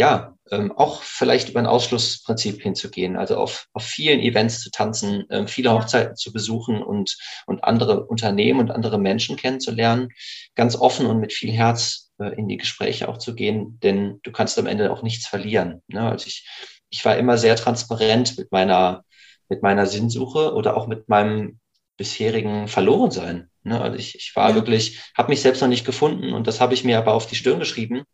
ja, 0.00 0.34
ähm, 0.50 0.72
auch 0.72 1.02
vielleicht 1.02 1.50
über 1.50 1.60
ein 1.60 1.66
Ausschlussprinzip 1.66 2.62
hinzugehen, 2.62 3.18
also 3.18 3.36
auf, 3.36 3.66
auf 3.74 3.82
vielen 3.84 4.20
Events 4.20 4.62
zu 4.62 4.70
tanzen, 4.70 5.26
ähm, 5.28 5.46
viele 5.46 5.74
Hochzeiten 5.74 6.16
zu 6.16 6.32
besuchen 6.32 6.82
und, 6.82 7.18
und 7.44 7.64
andere 7.64 8.06
Unternehmen 8.06 8.60
und 8.60 8.70
andere 8.70 8.96
Menschen 8.96 9.36
kennenzulernen, 9.36 10.08
ganz 10.54 10.74
offen 10.74 11.04
und 11.04 11.20
mit 11.20 11.34
viel 11.34 11.52
Herz 11.52 12.12
äh, 12.18 12.34
in 12.34 12.48
die 12.48 12.56
Gespräche 12.56 13.10
auch 13.10 13.18
zu 13.18 13.34
gehen, 13.34 13.78
denn 13.82 14.20
du 14.22 14.32
kannst 14.32 14.58
am 14.58 14.66
Ende 14.66 14.90
auch 14.90 15.02
nichts 15.02 15.26
verlieren. 15.26 15.82
Ne? 15.88 16.00
Also 16.00 16.28
ich, 16.28 16.48
ich 16.88 17.04
war 17.04 17.18
immer 17.18 17.36
sehr 17.36 17.56
transparent 17.56 18.38
mit 18.38 18.50
meiner, 18.52 19.04
mit 19.50 19.62
meiner 19.62 19.84
Sinnsuche 19.84 20.54
oder 20.54 20.78
auch 20.78 20.86
mit 20.86 21.10
meinem 21.10 21.60
bisherigen 21.98 22.68
Verlorensein. 22.68 23.49
Ne? 23.62 23.80
Also 23.80 23.96
ich, 23.98 24.14
ich 24.14 24.32
war 24.34 24.50
ja. 24.50 24.54
wirklich, 24.54 25.00
habe 25.16 25.30
mich 25.30 25.40
selbst 25.40 25.60
noch 25.60 25.68
nicht 25.68 25.84
gefunden 25.84 26.32
und 26.32 26.46
das 26.46 26.60
habe 26.60 26.74
ich 26.74 26.84
mir 26.84 26.98
aber 26.98 27.14
auf 27.14 27.26
die 27.26 27.36
Stirn 27.36 27.58
geschrieben 27.58 28.04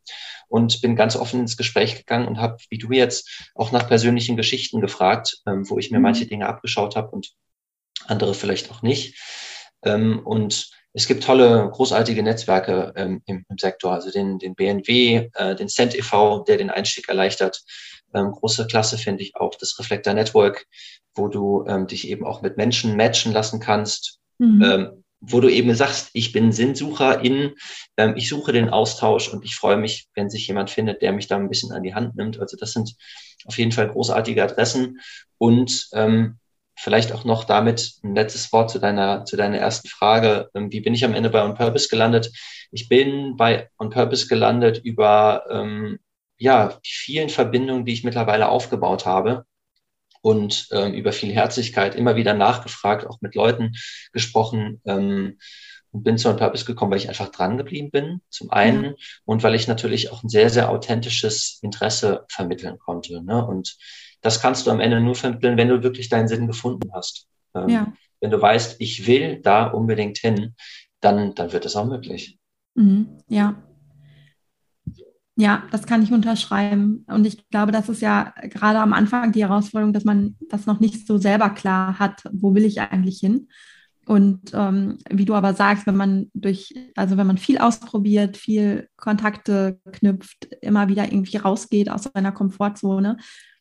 und 0.48 0.80
bin 0.80 0.96
ganz 0.96 1.16
offen 1.16 1.40
ins 1.40 1.56
Gespräch 1.56 1.96
gegangen 1.96 2.28
und 2.28 2.40
habe, 2.40 2.56
wie 2.70 2.78
du 2.78 2.92
jetzt, 2.92 3.48
auch 3.54 3.72
nach 3.72 3.88
persönlichen 3.88 4.36
Geschichten 4.36 4.80
gefragt, 4.80 5.38
ähm, 5.46 5.68
wo 5.68 5.78
ich 5.78 5.90
mir 5.90 5.98
mhm. 5.98 6.04
manche 6.04 6.26
Dinge 6.26 6.48
abgeschaut 6.48 6.96
habe 6.96 7.10
und 7.10 7.32
andere 8.06 8.34
vielleicht 8.34 8.70
auch 8.70 8.82
nicht. 8.82 9.18
Ähm, 9.84 10.20
und 10.24 10.70
es 10.92 11.06
gibt 11.06 11.24
tolle, 11.24 11.68
großartige 11.70 12.22
Netzwerke 12.22 12.92
ähm, 12.96 13.22
im, 13.26 13.44
im, 13.48 13.58
Sektor, 13.58 13.92
also 13.92 14.10
den, 14.10 14.38
den 14.38 14.54
BNW, 14.54 15.28
äh, 15.34 15.54
den 15.54 15.68
Cent 15.68 15.94
e.V., 15.94 16.44
der 16.44 16.56
den 16.56 16.70
Einstieg 16.70 17.08
erleichtert. 17.08 17.62
Ähm, 18.14 18.32
große 18.32 18.66
Klasse 18.66 18.96
finde 18.96 19.22
ich 19.22 19.36
auch 19.36 19.54
das 19.56 19.78
Reflector 19.78 20.14
Network, 20.14 20.66
wo 21.14 21.28
du 21.28 21.66
ähm, 21.66 21.86
dich 21.86 22.08
eben 22.08 22.24
auch 22.24 22.40
mit 22.40 22.56
Menschen 22.56 22.96
matchen 22.96 23.32
lassen 23.32 23.60
kannst. 23.60 24.20
Mhm. 24.38 25.04
Wo 25.20 25.40
du 25.40 25.48
eben 25.48 25.74
sagst, 25.74 26.10
ich 26.12 26.32
bin 26.32 26.52
Sinnsucher 26.52 27.24
in, 27.24 27.54
ähm, 27.96 28.14
ich 28.16 28.28
suche 28.28 28.52
den 28.52 28.68
Austausch 28.68 29.28
und 29.28 29.44
ich 29.44 29.56
freue 29.56 29.76
mich, 29.76 30.08
wenn 30.14 30.30
sich 30.30 30.46
jemand 30.46 30.70
findet, 30.70 31.02
der 31.02 31.12
mich 31.12 31.26
da 31.26 31.36
ein 31.36 31.48
bisschen 31.48 31.72
an 31.72 31.82
die 31.82 31.94
Hand 31.94 32.16
nimmt. 32.16 32.38
Also 32.38 32.56
das 32.56 32.72
sind 32.72 32.94
auf 33.46 33.58
jeden 33.58 33.72
Fall 33.72 33.88
großartige 33.88 34.42
Adressen 34.42 35.00
und 35.38 35.88
ähm, 35.92 36.38
vielleicht 36.78 37.12
auch 37.12 37.24
noch 37.24 37.44
damit 37.44 37.94
ein 38.04 38.14
letztes 38.14 38.52
Wort 38.52 38.70
zu 38.70 38.78
deiner, 38.78 39.24
zu 39.24 39.36
deiner 39.36 39.58
ersten 39.58 39.88
Frage. 39.88 40.50
Ähm, 40.54 40.70
wie 40.70 40.80
bin 40.80 40.94
ich 40.94 41.04
am 41.04 41.14
Ende 41.14 41.30
bei 41.30 41.42
On 41.42 41.54
Purpose 41.54 41.88
gelandet? 41.88 42.30
Ich 42.70 42.88
bin 42.88 43.36
bei 43.36 43.70
On 43.78 43.90
Purpose 43.90 44.28
gelandet 44.28 44.80
über 44.84 45.44
ähm, 45.50 45.98
ja, 46.38 46.78
die 46.84 46.90
vielen 46.92 47.30
Verbindungen, 47.30 47.86
die 47.86 47.94
ich 47.94 48.04
mittlerweile 48.04 48.48
aufgebaut 48.48 49.06
habe 49.06 49.46
und 50.26 50.66
ähm, 50.72 50.92
über 50.92 51.12
viel 51.12 51.32
Herzlichkeit 51.32 51.94
immer 51.94 52.16
wieder 52.16 52.34
nachgefragt, 52.34 53.06
auch 53.06 53.20
mit 53.20 53.36
Leuten 53.36 53.74
gesprochen 54.12 54.80
ähm, 54.84 55.38
und 55.92 56.02
bin 56.02 56.18
zu 56.18 56.28
einem 56.28 56.36
Purpose 56.36 56.64
gekommen, 56.64 56.90
weil 56.90 56.98
ich 56.98 57.08
einfach 57.08 57.28
dran 57.28 57.56
geblieben 57.56 57.92
bin, 57.92 58.20
zum 58.28 58.50
einen, 58.50 58.84
ja. 58.84 58.92
und 59.24 59.44
weil 59.44 59.54
ich 59.54 59.68
natürlich 59.68 60.10
auch 60.10 60.24
ein 60.24 60.28
sehr, 60.28 60.50
sehr 60.50 60.68
authentisches 60.68 61.60
Interesse 61.62 62.24
vermitteln 62.28 62.76
konnte. 62.80 63.22
Ne? 63.22 63.46
Und 63.46 63.76
das 64.20 64.40
kannst 64.40 64.66
du 64.66 64.72
am 64.72 64.80
Ende 64.80 65.00
nur 65.00 65.14
vermitteln, 65.14 65.56
wenn 65.56 65.68
du 65.68 65.84
wirklich 65.84 66.08
deinen 66.08 66.26
Sinn 66.26 66.48
gefunden 66.48 66.90
hast. 66.92 67.28
Ähm, 67.54 67.68
ja. 67.68 67.92
Wenn 68.20 68.32
du 68.32 68.42
weißt, 68.42 68.80
ich 68.80 69.06
will 69.06 69.40
da 69.40 69.68
unbedingt 69.68 70.18
hin, 70.18 70.56
dann, 70.98 71.36
dann 71.36 71.52
wird 71.52 71.66
es 71.66 71.76
auch 71.76 71.86
möglich. 71.86 72.36
Mhm. 72.74 73.18
Ja, 73.28 73.62
ja, 75.36 75.64
das 75.70 75.86
kann 75.86 76.02
ich 76.02 76.12
unterschreiben. 76.12 77.04
Und 77.08 77.26
ich 77.26 77.48
glaube, 77.50 77.70
das 77.70 77.90
ist 77.90 78.00
ja 78.00 78.32
gerade 78.42 78.78
am 78.80 78.94
Anfang 78.94 79.32
die 79.32 79.42
Herausforderung, 79.42 79.92
dass 79.92 80.04
man 80.04 80.36
das 80.48 80.64
noch 80.64 80.80
nicht 80.80 81.06
so 81.06 81.18
selber 81.18 81.50
klar 81.50 81.98
hat, 81.98 82.22
wo 82.32 82.54
will 82.54 82.64
ich 82.64 82.80
eigentlich 82.80 83.20
hin. 83.20 83.48
Und 84.06 84.52
ähm, 84.54 84.98
wie 85.10 85.24
du 85.24 85.34
aber 85.34 85.52
sagst, 85.52 85.86
wenn 85.86 85.96
man 85.96 86.30
durch, 86.32 86.72
also 86.94 87.16
wenn 87.16 87.26
man 87.26 87.38
viel 87.38 87.58
ausprobiert, 87.58 88.36
viel 88.36 88.88
Kontakte 88.96 89.78
knüpft, 89.92 90.48
immer 90.62 90.88
wieder 90.88 91.04
irgendwie 91.04 91.36
rausgeht 91.36 91.90
aus 91.90 92.08
seiner 92.14 92.32
Komfortzone, 92.32 93.18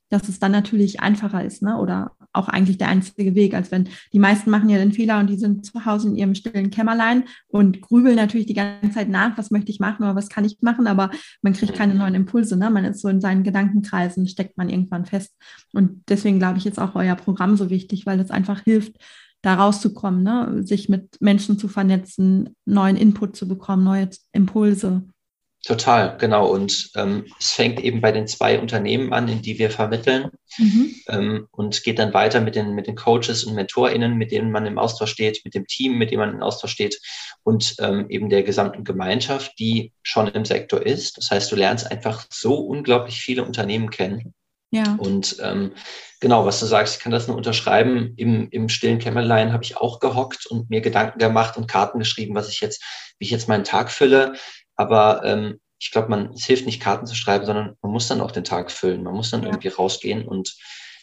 dass 0.10 0.30
es 0.30 0.40
dann 0.40 0.52
natürlich 0.52 1.02
einfacher 1.02 1.44
ist, 1.44 1.64
ne? 1.64 1.78
Oder 1.78 2.12
auch 2.36 2.48
eigentlich 2.48 2.78
der 2.78 2.90
einzige 2.90 3.36
Weg, 3.36 3.54
als 3.54 3.72
wenn 3.72 3.90
die 4.14 4.20
meisten 4.20 4.50
machen 4.50 4.70
ja 4.70 4.78
den 4.78 4.92
Fehler 4.92 5.20
und 5.20 5.30
die 5.30 5.38
sind 5.38 5.66
zu 5.66 5.86
Hause 5.86 6.10
in 6.10 6.16
ihrem 6.16 6.36
stillen 6.36 6.70
Kämmerlein 6.70 7.24
und 7.48 7.82
grübeln 7.82 8.16
natürlich 8.16 8.48
die 8.48 8.54
ganze 8.54 8.92
Zeit 8.92 9.10
nach, 9.10 9.38
was 9.38 9.52
möchte 9.52 9.72
ich 9.72 9.80
machen 9.80 10.04
oder 10.04 10.16
was 10.16 10.30
kann 10.30 10.46
ich 10.46 10.58
machen, 10.62 10.88
aber 10.88 11.12
man 11.42 11.54
kriegt 11.54 11.76
keine 11.76 11.96
neuen 11.96 12.16
Impulse, 12.16 12.58
ne? 12.58 12.70
Man 12.70 12.86
ist 12.86 13.02
so 13.02 13.08
in 13.08 13.22
seinen 13.22 13.44
Gedankenkreisen, 13.44 14.28
steckt 14.28 14.58
man 14.58 14.70
irgendwann 14.70 15.06
fest. 15.06 15.34
Und 15.74 16.04
deswegen 16.10 16.40
glaube 16.40 16.58
ich 16.58 16.66
jetzt 16.66 16.80
auch 16.80 16.96
euer 16.96 17.16
Programm 17.16 17.58
so 17.58 17.70
wichtig, 17.70 18.06
weil 18.06 18.20
es 18.20 18.32
einfach 18.32 18.62
hilft, 18.62 18.98
da 19.46 19.54
rauszukommen, 19.56 20.24
ne? 20.24 20.64
sich 20.64 20.90
mit 20.90 21.22
Menschen 21.22 21.60
zu 21.60 21.68
vernetzen, 21.68 22.56
neuen 22.66 22.98
Input 22.98 23.36
zu 23.36 23.48
bekommen, 23.48 23.84
neue 23.84 24.10
Impulse. 24.32 25.04
Total, 25.66 26.16
genau. 26.20 26.48
Und 26.48 26.92
ähm, 26.96 27.26
es 27.40 27.54
fängt 27.54 27.80
eben 27.80 28.00
bei 28.00 28.12
den 28.12 28.28
zwei 28.28 28.60
Unternehmen 28.60 29.12
an, 29.14 29.28
in 29.28 29.42
die 29.42 29.58
wir 29.58 29.72
vermitteln 29.72 30.30
mhm. 30.60 30.96
ähm, 31.08 31.48
und 31.50 31.84
geht 31.84 31.98
dann 31.98 32.14
weiter 32.14 32.40
mit 32.40 32.54
den, 32.56 32.76
mit 32.76 32.86
den 32.86 32.96
Coaches 32.96 33.44
und 33.44 33.56
MentorInnen, 33.56 34.16
mit 34.16 34.32
denen 34.32 34.52
man 34.52 34.68
im 34.68 34.78
Austausch 34.78 35.10
steht, 35.10 35.42
mit 35.44 35.56
dem 35.56 35.66
Team, 35.66 35.98
mit 35.98 36.12
dem 36.12 36.20
man 36.20 36.36
im 36.36 36.44
Austausch 36.44 36.72
steht 36.72 37.02
und 37.42 37.76
ähm, 37.80 38.06
eben 38.10 38.30
der 38.30 38.44
gesamten 38.44 38.84
Gemeinschaft, 38.84 39.58
die 39.58 39.92
schon 40.04 40.28
im 40.28 40.46
Sektor 40.46 40.86
ist. 40.86 41.18
Das 41.18 41.32
heißt, 41.32 41.52
du 41.52 41.56
lernst 41.56 41.90
einfach 41.90 42.28
so 42.30 42.58
unglaublich 42.58 43.20
viele 43.20 43.44
Unternehmen 43.44 43.90
kennen. 43.90 44.36
Ja. 44.70 44.96
Und 45.00 45.38
ähm, 45.42 45.72
genau, 46.20 46.46
was 46.46 46.60
du 46.60 46.68
sagst, 46.68 46.98
ich 46.98 47.02
kann 47.02 47.12
das 47.12 47.28
nur 47.28 47.38
unterschreiben. 47.38 48.14
Im, 48.18 48.50
im 48.52 48.70
stillen 48.70 49.00
Kämmerlein 49.00 49.52
habe 49.52 49.64
ich 49.64 49.78
auch 49.78 50.00
gehockt 50.00 50.46
und 50.46 50.70
mir 50.70 50.82
Gedanken 50.82 51.18
gemacht 51.18 51.58
und 51.58 51.68
Karten 51.68 51.98
geschrieben, 51.98 52.36
was 52.36 52.50
ich 52.50 52.62
jetzt, 52.62 52.84
wie 53.18 53.26
ich 53.26 53.32
jetzt 53.32 53.48
meinen 53.48 53.64
Tag 53.64 53.90
fülle. 53.90 54.36
Aber 54.76 55.24
ähm, 55.24 55.60
ich 55.80 55.92
glaube, 55.92 56.10
man, 56.10 56.32
es 56.34 56.46
hilft 56.46 56.66
nicht, 56.66 56.82
Karten 56.82 57.06
zu 57.06 57.16
schreiben, 57.16 57.46
sondern 57.46 57.76
man 57.82 57.92
muss 57.92 58.08
dann 58.08 58.22
auch 58.22 58.32
den 58.32 58.44
Tag 58.44 58.72
füllen. 58.72 59.04
Man 59.04 59.14
muss 59.14 59.32
dann 59.32 59.44
ja. 59.44 59.50
irgendwie 59.50 59.68
rausgehen. 59.68 60.28
Und 60.28 60.56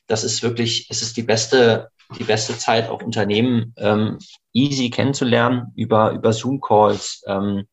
das 0.07 0.25
ist 0.25 0.43
wirklich, 0.43 0.89
es 0.91 1.03
ist 1.03 1.17
die 1.17 1.23
beste, 1.23 1.91
die 2.19 2.25
beste 2.25 2.57
Zeit, 2.59 2.89
auch 2.89 3.03
Unternehmen 3.03 3.75
ähm, 3.77 4.19
easy 4.53 4.91
kennenzulernen, 4.91 5.73
über, 5.77 6.13
über 6.13 6.33
Zoom-Calls, 6.33 7.23
ähm, 7.27 7.65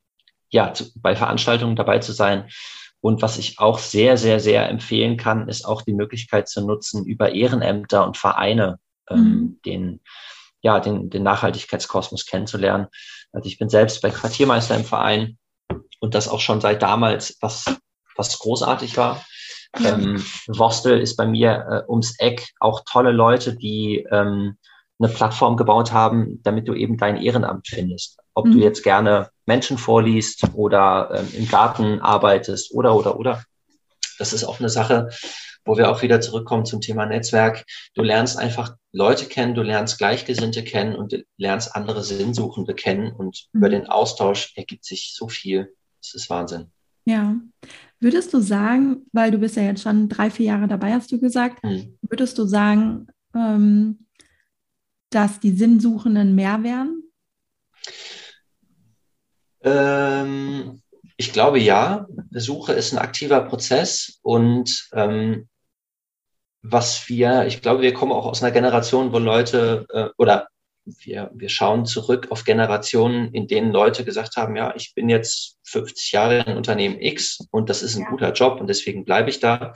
ja, 0.50 0.74
zu, 0.74 0.86
bei 0.96 1.16
Veranstaltungen 1.16 1.76
dabei 1.76 2.00
zu 2.00 2.12
sein. 2.12 2.50
Und 3.02 3.22
was 3.22 3.38
ich 3.38 3.60
auch 3.60 3.80
sehr, 3.80 4.18
sehr, 4.18 4.40
sehr 4.40 4.70
empfehlen 4.70 5.18
kann, 5.18 5.48
ist 5.48 5.66
auch 5.66 5.82
die 5.82 5.94
Möglichkeit 5.94 6.50
zu 6.50 6.66
nutzen, 6.66 7.06
über 7.06 7.34
Ehrenämter 7.34 8.06
und 8.06 8.18
Vereine 8.18 8.80
ähm, 9.10 9.18
mhm. 9.18 9.60
den, 9.66 10.02
ja, 10.62 10.80
den, 10.80 11.10
den 11.10 11.24
Nachhaltigkeitskosmos 11.24 12.26
kennenzulernen. 12.26 12.88
Also 13.32 13.48
ich 13.48 13.58
bin 13.58 13.70
selbst 13.70 14.02
bei 14.02 14.10
Quartiermeister 14.10 14.76
im 14.76 14.84
Verein 14.84 15.38
und 16.00 16.16
das 16.16 16.28
auch 16.28 16.40
schon 16.40 16.62
seit 16.62 16.82
damals, 16.82 17.38
was, 17.42 17.66
was 18.16 18.40
großartig 18.40 18.98
war. 18.98 19.24
Ja. 19.78 19.94
Ähm, 19.94 20.24
Vostel 20.48 21.00
ist 21.00 21.16
bei 21.16 21.28
mir 21.28 21.86
äh, 21.88 21.92
ums 21.92 22.16
Eck 22.20 22.50
auch 22.60 22.82
tolle 22.90 23.12
Leute, 23.12 23.56
die 23.56 24.06
ähm, 24.12 24.58
eine 25.00 25.10
Plattform 25.12 25.58
gebaut 25.58 25.92
haben, 25.92 26.42
damit 26.44 26.68
du 26.68 26.74
eben 26.74 26.98
dein 26.98 27.18
Ehrenamt 27.18 27.68
findest. 27.68 28.18
Ob 28.34 28.46
mhm. 28.46 28.52
du 28.54 28.58
jetzt 28.60 28.84
gerne 28.84 29.30
Menschen 29.46 29.78
vorliest 29.78 30.44
oder 30.54 31.12
ähm, 31.14 31.28
im 31.34 31.48
Garten 31.48 32.02
arbeitest 32.02 32.74
oder, 32.74 32.96
oder, 32.96 33.18
oder. 33.18 33.44
Das 34.18 34.34
ist 34.34 34.44
auch 34.44 34.60
eine 34.60 34.70
Sache, 34.70 35.10
wo 35.70 35.78
wir 35.78 35.92
auch 35.92 36.02
wieder 36.02 36.20
zurückkommen 36.20 36.66
zum 36.66 36.82
Thema 36.82 37.06
Netzwerk. 37.06 37.64
Du 37.94 38.02
lernst 38.02 38.40
einfach 38.40 38.76
Leute 38.92 39.28
kennen, 39.28 39.54
du 39.54 39.62
lernst 39.62 40.00
Gleichgesinnte 40.00 40.64
kennen 40.64 40.96
und 40.96 41.12
du 41.14 41.24
lernst 41.38 41.76
andere 41.76 42.04
Sinnsuchende 42.04 42.74
kennen 42.74 43.12
und 43.12 43.48
mhm. 43.54 43.60
über 43.60 43.70
den 43.70 43.86
Austausch 43.88 44.52
ergibt 44.56 44.84
sich 44.84 45.14
so 45.16 45.28
viel. 45.28 45.72
Das 46.02 46.16
ist 46.16 46.28
Wahnsinn. 46.32 46.72
Ja. 47.06 47.36
Würdest 48.00 48.34
du 48.34 48.40
sagen, 48.40 49.06
weil 49.14 49.30
du 49.30 49.38
bist 49.38 49.58
ja 49.58 49.64
jetzt 49.64 49.84
schon 49.84 50.10
drei, 50.10 50.32
vier 50.32 50.48
Jahre 50.48 50.68
dabei, 50.68 50.94
hast 50.94 51.12
du 51.12 51.20
gesagt, 51.20 51.64
mhm. 51.64 52.00
würdest 52.02 52.40
du 52.40 52.46
sagen, 52.46 53.06
ähm, 53.36 54.08
dass 55.12 55.40
die 55.40 55.52
Sinnsuchenden 55.52 56.34
mehr 56.34 56.64
werden? 56.64 57.04
Ähm, 59.62 60.82
ich 61.20 61.34
glaube 61.34 61.60
ja. 61.60 62.08
Suche 62.32 62.72
ist 62.72 62.94
ein 62.94 62.98
aktiver 62.98 63.42
Prozess 63.42 64.20
und 64.22 64.88
ähm, 64.94 65.49
was 66.62 67.08
wir, 67.08 67.46
ich 67.46 67.62
glaube, 67.62 67.82
wir 67.82 67.94
kommen 67.94 68.12
auch 68.12 68.26
aus 68.26 68.44
einer 68.44 68.52
Generation, 68.52 69.14
wo 69.14 69.20
Leute 69.20 69.86
äh, 69.94 70.10
oder 70.18 70.48
wir, 70.86 71.30
wir 71.34 71.50
schauen 71.50 71.86
zurück 71.86 72.28
auf 72.32 72.44
Generationen, 72.44 73.34
in 73.34 73.48
denen 73.48 73.72
Leute 73.72 74.04
gesagt 74.04 74.38
haben, 74.38 74.56
ja, 74.56 74.74
ich 74.76 74.94
bin 74.96 75.10
jetzt 75.10 75.58
50 75.64 76.12
Jahre 76.12 76.40
in 76.40 76.58
Unternehmen 76.58 77.00
X 77.00 77.40
und 77.52 77.70
das 77.70 77.84
ist 77.84 77.96
ein 77.96 78.04
ja. 78.04 78.10
guter 78.10 78.34
Job 78.34 78.60
und 78.60 78.68
deswegen 78.68 79.06
bleibe 79.06 79.30
ich 79.30 79.40
da. 79.40 79.74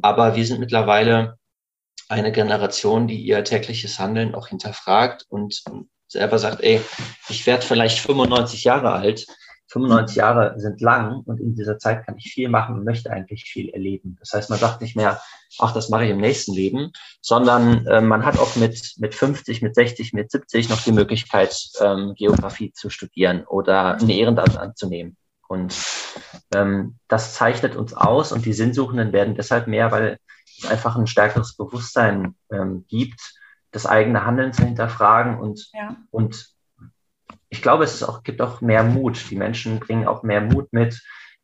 Aber 0.00 0.36
wir 0.36 0.46
sind 0.46 0.60
mittlerweile 0.60 1.38
eine 2.08 2.32
Generation, 2.32 3.08
die 3.08 3.20
ihr 3.20 3.42
tägliches 3.44 3.98
Handeln 3.98 4.34
auch 4.34 4.48
hinterfragt 4.48 5.24
und 5.28 5.62
selber 6.08 6.38
sagt, 6.38 6.62
ey, 6.62 6.80
ich 7.28 7.46
werde 7.46 7.64
vielleicht 7.64 7.98
95 7.98 8.64
Jahre 8.64 8.92
alt. 8.92 9.26
95 9.72 10.16
Jahre 10.16 10.54
sind 10.58 10.80
lang 10.82 11.22
und 11.24 11.40
in 11.40 11.54
dieser 11.54 11.78
Zeit 11.78 12.04
kann 12.04 12.16
ich 12.18 12.32
viel 12.32 12.50
machen 12.50 12.74
und 12.76 12.84
möchte 12.84 13.10
eigentlich 13.10 13.44
viel 13.44 13.70
erleben. 13.70 14.16
Das 14.20 14.32
heißt, 14.34 14.50
man 14.50 14.58
sagt 14.58 14.82
nicht 14.82 14.96
mehr, 14.96 15.20
ach, 15.58 15.72
das 15.72 15.88
mache 15.88 16.04
ich 16.04 16.10
im 16.10 16.18
nächsten 16.18 16.52
Leben, 16.52 16.92
sondern 17.22 17.86
äh, 17.86 18.02
man 18.02 18.24
hat 18.26 18.38
auch 18.38 18.54
mit, 18.56 18.94
mit 18.98 19.14
50, 19.14 19.62
mit 19.62 19.74
60, 19.74 20.12
mit 20.12 20.30
70 20.30 20.68
noch 20.68 20.82
die 20.82 20.92
Möglichkeit, 20.92 21.58
ähm, 21.80 22.14
Geografie 22.14 22.72
zu 22.72 22.90
studieren 22.90 23.44
oder 23.46 23.96
ein 23.96 24.10
Ehrenamt 24.10 24.58
anzunehmen. 24.58 25.16
Und 25.48 25.74
ähm, 26.54 26.98
das 27.08 27.34
zeichnet 27.34 27.74
uns 27.74 27.94
aus 27.94 28.32
und 28.32 28.44
die 28.44 28.52
Sinnsuchenden 28.52 29.12
werden 29.12 29.34
deshalb 29.34 29.66
mehr, 29.66 29.90
weil 29.90 30.18
es 30.58 30.66
einfach 30.66 30.96
ein 30.96 31.06
stärkeres 31.06 31.56
Bewusstsein 31.56 32.34
ähm, 32.50 32.84
gibt, 32.88 33.20
das 33.70 33.86
eigene 33.86 34.26
Handeln 34.26 34.52
zu 34.52 34.64
hinterfragen 34.64 35.38
und, 35.38 35.70
ja. 35.72 35.96
und 36.10 36.51
ich 37.52 37.60
glaube, 37.60 37.84
es 37.84 38.02
auch, 38.02 38.22
gibt 38.22 38.40
auch 38.40 38.62
mehr 38.62 38.82
Mut. 38.82 39.30
Die 39.30 39.36
Menschen 39.36 39.78
bringen 39.78 40.08
auch 40.08 40.22
mehr 40.22 40.40
Mut 40.40 40.72
mit, 40.72 41.02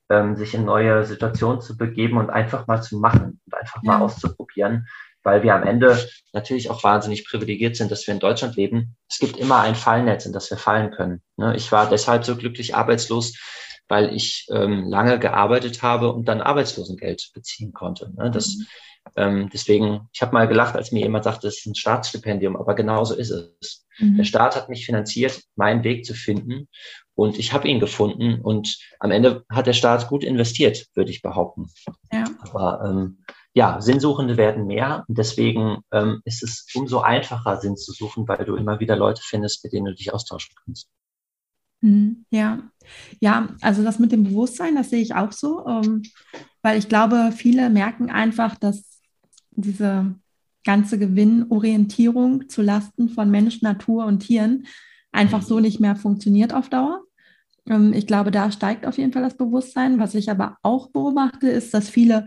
ähm, 0.09 0.37
sich 0.37 0.55
in 0.55 0.65
neue 0.65 1.05
Situationen 1.05 1.61
zu 1.61 1.77
begeben 1.77 2.17
und 2.17 2.31
einfach 2.31 2.67
mal 2.67 2.83
zu 2.83 2.99
machen 2.99 3.41
und 3.45 3.55
einfach 3.55 3.83
ja. 3.83 3.93
mal 3.93 4.01
auszuprobieren, 4.01 4.89
weil 5.23 5.43
wir 5.43 5.55
am 5.55 5.65
Ende 5.65 6.03
natürlich 6.33 6.71
auch 6.71 6.83
wahnsinnig 6.83 7.29
privilegiert 7.29 7.77
sind, 7.77 7.93
dass 7.93 8.07
wir 8.07 8.15
in 8.15 8.21
Deutschland 8.21 8.57
leben. 8.57 8.97
Es 9.07 9.19
gibt 9.19 9.37
immer 9.37 9.61
ein 9.61 9.75
Fallnetz, 9.75 10.25
in 10.25 10.33
das 10.33 10.51
wir 10.51 10.57
fallen 10.57 10.93
können. 10.93 11.21
Ne? 11.37 11.55
Ich 11.57 11.71
war 11.73 11.91
deshalb 11.91 12.25
so 12.25 12.37
glücklich 12.37 12.75
arbeitslos, 12.75 13.37
weil 13.87 14.15
ich 14.15 14.47
ähm, 14.51 14.89
lange 14.89 15.19
gearbeitet 15.19 15.83
habe 15.83 16.11
und 16.11 16.25
dann 16.25 16.41
Arbeitslosengeld 16.41 17.33
beziehen 17.35 17.75
konnte. 17.75 18.11
Ne? 18.17 18.31
Das, 18.31 18.57
mhm. 18.57 18.67
ähm, 19.17 19.51
deswegen, 19.53 20.09
ich 20.15 20.23
habe 20.23 20.33
mal 20.33 20.49
gelacht, 20.49 20.75
als 20.75 20.91
mir 20.91 21.01
jemand 21.01 21.25
sagte, 21.25 21.49
es 21.49 21.59
ist 21.59 21.67
ein 21.67 21.75
Staatsstipendium, 21.75 22.57
aber 22.57 22.75
genau 22.75 23.05
so 23.05 23.15
ist 23.15 23.31
es. 23.31 23.85
Mhm. 23.99 24.17
Der 24.17 24.25
Staat 24.25 24.57
hat 24.57 24.69
mich 24.69 24.87
finanziert, 24.87 25.43
meinen 25.57 25.85
Weg 25.85 26.05
zu 26.05 26.15
finden 26.15 26.69
und 27.15 27.39
ich 27.39 27.53
habe 27.53 27.69
ihn 27.69 27.81
gefunden 27.81 28.41
und 28.41 28.79
am 29.01 29.11
Ende 29.11 29.45
hat 29.51 29.67
der 29.67 29.73
Staat 29.73 30.09
gut 30.09 30.25
investiert, 30.25 30.87
würde 30.95 31.11
ich 31.11 31.23
behaupten. 31.23 31.67
Ja. 32.13 32.25
Aber 32.41 32.85
ähm, 32.85 33.25
ja, 33.55 33.81
Sinnsuchende 33.81 34.37
werden 34.37 34.67
mehr 34.67 35.05
und 35.09 35.19
deswegen 35.19 35.79
ähm, 35.93 36.21
ist 36.25 36.43
es 36.43 36.67
umso 36.75 37.01
einfacher, 37.01 37.57
Sinn 37.61 37.77
zu 37.77 37.93
suchen, 37.93 38.29
weil 38.29 38.45
du 38.45 38.55
immer 38.57 38.79
wieder 38.79 38.97
Leute 38.97 39.23
findest, 39.25 39.65
mit 39.65 39.73
denen 39.73 39.87
du 39.87 39.95
dich 39.95 40.13
austauschen 40.13 40.55
kannst. 40.65 40.89
Mhm, 41.81 42.25
ja, 42.31 42.59
ja, 43.21 43.49
also 43.61 43.85
das 43.85 43.99
mit 43.99 44.13
dem 44.13 44.25
Bewusstsein, 44.25 44.75
das 44.75 44.91
sehe 44.91 45.03
ich 45.03 45.15
auch 45.15 45.33
so, 45.33 45.67
ähm, 45.67 46.03
weil 46.63 46.79
ich 46.79 46.89
glaube, 46.89 47.33
viele 47.35 47.71
merken 47.71 48.11
einfach, 48.11 48.57
dass 48.57 49.01
diese 49.51 50.15
ganze 50.65 50.99
Gewinnorientierung 50.99 52.49
zu 52.49 52.63
Lasten 52.63 53.09
von 53.09 53.31
Mensch, 53.31 53.63
Natur 53.63 54.07
und 54.07 54.21
Tieren 54.21 54.67
einfach 55.13 55.43
so 55.43 55.61
nicht 55.61 55.81
mehr 55.81 55.97
funktioniert 55.97 56.53
auf 56.53 56.69
Dauer. 56.69 57.03
Ähm, 57.67 57.93
ich 57.93 58.07
glaube, 58.07 58.31
da 58.31 58.51
steigt 58.51 58.87
auf 58.87 58.99
jeden 58.99 59.13
Fall 59.13 59.23
das 59.23 59.37
Bewusstsein. 59.37 59.99
Was 59.99 60.15
ich 60.15 60.31
aber 60.31 60.59
auch 60.63 60.91
beobachte, 60.91 61.49
ist, 61.49 61.73
dass 61.75 61.89
viele 61.89 62.27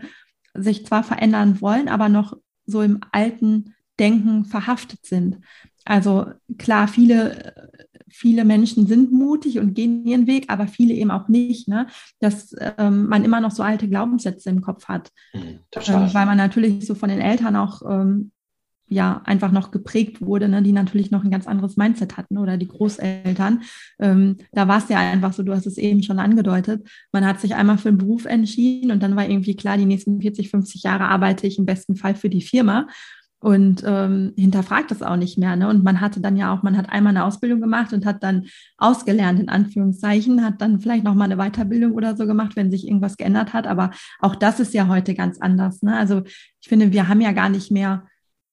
sich 0.54 0.86
zwar 0.86 1.02
verändern 1.02 1.60
wollen, 1.60 1.88
aber 1.88 2.08
noch 2.08 2.36
so 2.66 2.82
im 2.82 3.00
alten 3.12 3.74
Denken 3.98 4.44
verhaftet 4.44 5.04
sind. 5.06 5.38
Also 5.84 6.26
klar, 6.58 6.88
viele 6.88 7.70
viele 8.12 8.44
Menschen 8.44 8.86
sind 8.86 9.12
mutig 9.12 9.58
und 9.58 9.74
gehen 9.74 10.06
ihren 10.06 10.26
Weg, 10.26 10.46
aber 10.48 10.66
viele 10.66 10.94
eben 10.94 11.10
auch 11.10 11.28
nicht, 11.28 11.68
ne? 11.68 11.86
dass 12.20 12.54
ähm, 12.78 13.06
man 13.06 13.24
immer 13.24 13.40
noch 13.40 13.50
so 13.50 13.62
alte 13.62 13.88
Glaubenssätze 13.88 14.50
im 14.50 14.60
Kopf 14.60 14.86
hat. 14.86 15.10
Mhm, 15.34 15.60
ähm, 15.74 16.14
weil 16.14 16.26
man 16.26 16.36
natürlich 16.36 16.86
so 16.86 16.94
von 16.94 17.08
den 17.08 17.20
Eltern 17.20 17.56
auch 17.56 17.82
ähm, 17.88 18.32
ja 18.92 19.22
einfach 19.24 19.52
noch 19.52 19.70
geprägt 19.70 20.20
wurde, 20.20 20.48
ne? 20.48 20.62
die 20.62 20.72
natürlich 20.72 21.10
noch 21.10 21.24
ein 21.24 21.30
ganz 21.30 21.46
anderes 21.46 21.76
Mindset 21.76 22.16
hatten 22.16 22.38
oder 22.38 22.56
die 22.56 22.68
Großeltern. 22.68 23.62
Ähm, 23.98 24.36
da 24.52 24.68
war 24.68 24.78
es 24.78 24.88
ja 24.88 24.98
einfach 24.98 25.32
so, 25.32 25.42
du 25.42 25.54
hast 25.54 25.66
es 25.66 25.78
eben 25.78 26.02
schon 26.02 26.18
angedeutet, 26.18 26.86
man 27.12 27.26
hat 27.26 27.40
sich 27.40 27.54
einmal 27.54 27.78
für 27.78 27.88
einen 27.88 27.98
Beruf 27.98 28.26
entschieden 28.26 28.90
und 28.90 29.02
dann 29.02 29.16
war 29.16 29.28
irgendwie 29.28 29.56
klar, 29.56 29.78
die 29.78 29.86
nächsten 29.86 30.20
40, 30.20 30.50
50 30.50 30.82
Jahre 30.82 31.04
arbeite 31.04 31.46
ich 31.46 31.58
im 31.58 31.66
besten 31.66 31.96
Fall 31.96 32.14
für 32.14 32.28
die 32.28 32.42
Firma 32.42 32.86
und 33.42 33.82
ähm, 33.84 34.34
hinterfragt 34.36 34.92
das 34.92 35.02
auch 35.02 35.16
nicht 35.16 35.36
mehr. 35.36 35.56
Ne? 35.56 35.68
Und 35.68 35.82
man 35.82 36.00
hatte 36.00 36.20
dann 36.20 36.36
ja 36.36 36.54
auch, 36.54 36.62
man 36.62 36.76
hat 36.76 36.88
einmal 36.90 37.10
eine 37.10 37.24
Ausbildung 37.24 37.60
gemacht 37.60 37.92
und 37.92 38.06
hat 38.06 38.22
dann 38.22 38.46
ausgelernt, 38.78 39.40
in 39.40 39.48
Anführungszeichen, 39.48 40.44
hat 40.44 40.60
dann 40.60 40.80
vielleicht 40.80 41.02
nochmal 41.02 41.30
eine 41.30 41.42
Weiterbildung 41.42 41.92
oder 41.92 42.16
so 42.16 42.26
gemacht, 42.26 42.54
wenn 42.54 42.70
sich 42.70 42.86
irgendwas 42.86 43.16
geändert 43.16 43.52
hat. 43.52 43.66
Aber 43.66 43.90
auch 44.20 44.36
das 44.36 44.60
ist 44.60 44.74
ja 44.74 44.86
heute 44.86 45.14
ganz 45.14 45.40
anders. 45.40 45.82
Ne? 45.82 45.96
Also 45.96 46.22
ich 46.60 46.68
finde, 46.68 46.92
wir 46.92 47.08
haben 47.08 47.20
ja 47.20 47.32
gar 47.32 47.48
nicht 47.48 47.72
mehr, 47.72 48.06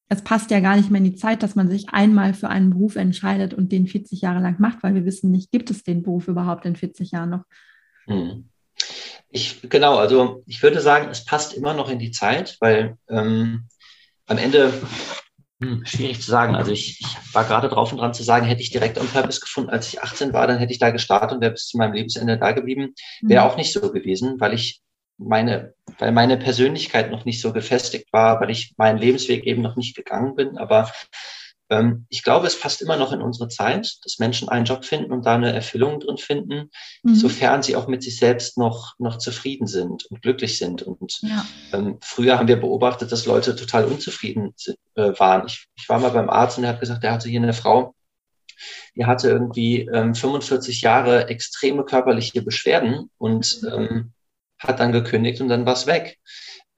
es 0.07 0.23
passt 0.23 0.49
ja 0.49 0.59
gar 0.59 0.75
nicht 0.75 0.89
mehr 0.89 0.97
in 0.97 1.11
die 1.11 1.15
Zeit, 1.15 1.43
dass 1.43 1.53
man 1.53 1.69
sich 1.69 1.89
einmal 1.89 2.33
für 2.33 2.49
einen 2.49 2.71
Beruf 2.71 2.95
entscheidet 2.95 3.53
und 3.53 3.71
den 3.71 3.85
40 3.85 4.21
Jahre 4.21 4.41
lang 4.41 4.59
macht, 4.59 4.81
weil 4.81 4.95
wir 4.95 5.05
wissen 5.05 5.29
nicht, 5.29 5.51
gibt 5.51 5.69
es 5.69 5.83
den 5.83 6.01
Beruf 6.01 6.27
überhaupt 6.27 6.65
in 6.65 6.75
40 6.75 7.11
Jahren 7.11 7.29
noch? 7.29 7.43
Hm. 8.05 8.49
Ich, 9.29 9.61
genau, 9.69 9.97
also 9.97 10.41
ich 10.47 10.63
würde 10.63 10.81
sagen, 10.81 11.09
es 11.11 11.25
passt 11.25 11.53
immer 11.53 11.75
noch 11.75 11.91
in 11.91 11.99
die 11.99 12.09
Zeit, 12.09 12.57
weil 12.59 12.97
ähm, 13.07 13.65
am 14.29 14.37
Ende 14.37 14.71
hm, 15.61 15.85
schwierig 15.85 16.21
zu 16.21 16.31
sagen. 16.31 16.55
Also 16.55 16.71
ich, 16.71 17.01
ich 17.01 17.35
war 17.35 17.43
gerade 17.43 17.67
drauf 17.67 17.91
und 17.91 17.97
dran 17.97 18.13
zu 18.13 18.23
sagen, 18.23 18.45
hätte 18.45 18.61
ich 18.61 18.71
direkt 18.71 18.97
on 18.97 19.07
Purpose 19.07 19.41
gefunden, 19.41 19.69
als 19.69 19.89
ich 19.89 20.01
18 20.01 20.31
war, 20.31 20.47
dann 20.47 20.57
hätte 20.57 20.71
ich 20.71 20.79
da 20.79 20.89
gestartet 20.91 21.33
und 21.33 21.41
wäre 21.41 21.51
bis 21.51 21.67
zu 21.67 21.77
meinem 21.77 21.93
Lebensende 21.93 22.37
da 22.37 22.53
geblieben. 22.53 22.93
Wäre 23.21 23.43
mhm. 23.43 23.51
auch 23.51 23.57
nicht 23.57 23.73
so 23.73 23.91
gewesen, 23.91 24.39
weil 24.39 24.53
ich 24.53 24.81
meine, 25.17 25.73
weil 25.97 26.13
meine 26.13 26.37
Persönlichkeit 26.37 27.11
noch 27.11 27.25
nicht 27.25 27.41
so 27.41 27.51
gefestigt 27.51 28.13
war, 28.13 28.39
weil 28.39 28.51
ich 28.51 28.73
meinen 28.77 28.97
Lebensweg 28.97 29.45
eben 29.45 29.61
noch 29.61 29.75
nicht 29.75 29.97
gegangen 29.97 30.35
bin. 30.35 30.57
Aber 30.57 30.89
ich 32.09 32.23
glaube, 32.23 32.47
es 32.47 32.59
passt 32.59 32.81
immer 32.81 32.97
noch 32.97 33.11
in 33.11 33.21
unsere 33.21 33.47
Zeit, 33.47 33.99
dass 34.03 34.17
Menschen 34.17 34.49
einen 34.49 34.65
Job 34.65 34.83
finden 34.83 35.11
und 35.11 35.25
da 35.25 35.35
eine 35.35 35.53
Erfüllung 35.53 35.99
drin 35.99 36.17
finden, 36.17 36.71
mhm. 37.03 37.13
sofern 37.15 37.61
sie 37.61 37.75
auch 37.75 37.87
mit 37.87 38.01
sich 38.01 38.17
selbst 38.17 38.57
noch, 38.57 38.95
noch 38.97 39.19
zufrieden 39.19 39.67
sind 39.67 40.05
und 40.05 40.21
glücklich 40.23 40.57
sind. 40.57 40.81
Und 40.81 41.19
ja. 41.21 41.45
ähm, 41.71 41.99
früher 42.01 42.39
haben 42.39 42.47
wir 42.47 42.59
beobachtet, 42.59 43.11
dass 43.11 43.27
Leute 43.27 43.55
total 43.55 43.85
unzufrieden 43.85 44.55
äh, 44.95 45.11
waren. 45.19 45.45
Ich, 45.45 45.67
ich 45.75 45.87
war 45.87 45.99
mal 45.99 46.09
beim 46.09 46.29
Arzt 46.29 46.57
und 46.57 46.63
der 46.63 46.73
hat 46.73 46.79
gesagt, 46.79 47.03
der 47.03 47.11
hatte 47.11 47.29
hier 47.29 47.41
eine 47.41 47.53
Frau, 47.53 47.93
die 48.95 49.05
hatte 49.05 49.29
irgendwie 49.29 49.81
ähm, 49.93 50.15
45 50.15 50.81
Jahre 50.81 51.27
extreme 51.27 51.85
körperliche 51.85 52.41
Beschwerden 52.41 53.11
und 53.19 53.59
mhm. 53.61 53.69
ähm, 53.69 54.13
hat 54.57 54.79
dann 54.79 54.91
gekündigt 54.91 55.39
und 55.39 55.49
dann 55.49 55.67
war 55.67 55.73
es 55.73 55.85
weg 55.85 56.17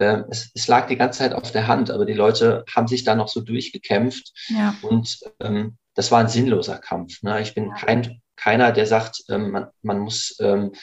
äh, 0.02 0.24
es, 0.30 0.52
es, 0.54 0.68
lag 0.68 0.88
die 0.88 0.98
ganze 0.98 1.20
Zeit 1.20 1.34
auf 1.34 1.52
der 1.52 1.68
Hand, 1.68 1.92
aber 1.92 2.06
die 2.06 2.14
Leute 2.14 2.64
haben 2.74 2.88
sich 2.88 3.04
da 3.04 3.16
noch 3.16 3.28
so 3.28 3.42
durchgekämpft. 3.42 4.32
Ja. 4.50 4.76
Und 4.82 5.20
ähm, 5.40 5.78
das 5.96 6.12
war 6.12 6.20
ein 6.20 6.30
sinnloser 6.30 6.78
Kampf. 6.78 7.22
Ne? 7.24 7.42
Ich 7.42 7.54
bin 7.54 7.70
ja. 7.70 7.76
kein, 7.76 8.22
keiner, 8.36 8.72
der 8.72 8.88
sagt, 8.88 9.24
ähm, 9.30 9.52
man, 9.52 9.68
man 9.82 10.00
muss 10.00 10.38
ähm, 10.40 10.74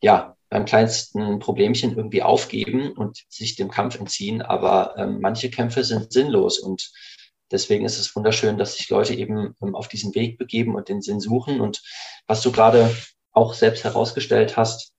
ja 0.00 0.36
beim 0.50 0.64
kleinsten 0.64 1.38
Problemchen 1.40 1.96
irgendwie 1.96 2.22
aufgeben 2.22 2.92
und 2.92 3.24
sich 3.28 3.56
dem 3.56 3.70
Kampf 3.70 3.98
entziehen. 3.98 4.42
Aber 4.42 4.94
ähm, 4.96 5.20
manche 5.20 5.50
Kämpfe 5.50 5.84
sind 5.84 6.12
sinnlos 6.12 6.58
und 6.58 6.90
deswegen 7.50 7.84
ist 7.84 7.98
es 7.98 8.14
wunderschön, 8.14 8.58
dass 8.58 8.76
sich 8.76 8.88
Leute 8.88 9.14
eben 9.14 9.54
ähm, 9.62 9.74
auf 9.74 9.88
diesen 9.88 10.14
Weg 10.14 10.38
begeben 10.38 10.74
und 10.74 10.88
den 10.88 11.02
Sinn 11.02 11.20
suchen. 11.20 11.60
Und 11.60 11.82
was 12.26 12.42
du 12.42 12.52
gerade 12.52 12.94
auch 13.32 13.54
selbst 13.54 13.84
herausgestellt 13.84 14.56
hast, 14.56 14.92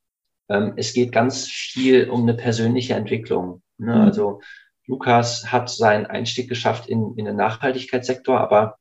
ähm, 0.50 0.74
es 0.76 0.94
geht 0.94 1.12
ganz 1.12 1.48
viel 1.48 2.10
um 2.10 2.24
eine 2.24 2.34
persönliche 2.34 2.96
Entwicklung. 2.96 3.62
Ne? 3.78 3.96
Mhm. 3.96 4.02
Also 4.02 4.42
Lukas 4.88 5.52
hat 5.52 5.70
seinen 5.70 6.08
Einstieg 6.08 6.50
geschafft 6.50 6.90
in, 6.90 7.14
in 7.16 7.26
den 7.26 7.36
Nachhaltigkeitssektor, 7.36 8.40
aber 8.40 8.78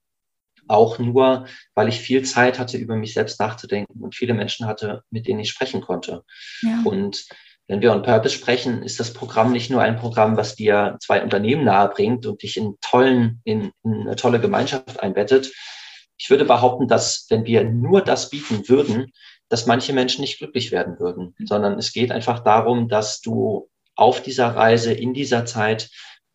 auch 0.67 0.99
nur, 0.99 1.47
weil 1.75 1.89
ich 1.89 2.01
viel 2.01 2.25
Zeit 2.25 2.59
hatte, 2.59 2.77
über 2.77 2.97
mich 2.97 3.15
selbst 3.15 3.41
nachzudenken 3.41 4.03
und 4.03 4.15
viele 4.15 4.35
Menschen 4.35 4.67
hatte, 4.67 5.03
mit 5.11 5.27
denen 5.27 5.41
ich 5.41 5.51
sprechen 5.51 5.81
konnte. 5.81 6.25
Ja. 6.63 6.83
Und 6.85 7.27
wenn 7.69 7.83
wir 7.83 7.93
on 7.93 8.03
Purpose 8.03 8.35
sprechen, 8.35 8.83
ist 8.83 8.99
das 8.99 9.13
Programm 9.13 9.53
nicht 9.53 9.71
nur 9.71 9.83
ein 9.83 9.97
Programm, 9.97 10.37
was 10.37 10.57
dir 10.57 10.97
zwei 11.01 11.23
Unternehmen 11.23 11.65
nahebringt 11.65 12.25
und 12.27 12.43
dich 12.43 12.57
in 12.57 12.77
tollen, 12.81 13.41
in, 13.45 13.73
in 13.85 14.01
eine 14.03 14.17
tolle 14.17 14.41
Gemeinschaft 14.41 15.01
einbettet. 15.01 15.53
Ich 16.17 16.31
würde 16.31 16.47
behaupten, 16.47 16.89
dass 16.89 17.27
wenn 17.29 17.45
wir 17.45 17.65
nur 17.65 18.03
das 18.03 18.31
bieten 18.31 18.69
würden, 18.69 19.13
dass 19.49 19.67
manche 19.67 19.93
Menschen 19.93 20.21
nicht 20.21 20.39
glücklich 20.39 20.73
werden 20.73 20.99
würden, 20.99 21.35
mhm. 21.39 21.47
sondern 21.47 21.79
es 21.79 21.93
geht 21.93 22.11
einfach 22.13 22.41
darum, 22.41 22.89
dass 22.89 23.21
du 23.21 23.69
auf 23.95 24.23
dieser 24.23 24.49
Reise, 24.49 24.93
in 24.93 25.13
dieser 25.13 25.45
Zeit 25.45 25.91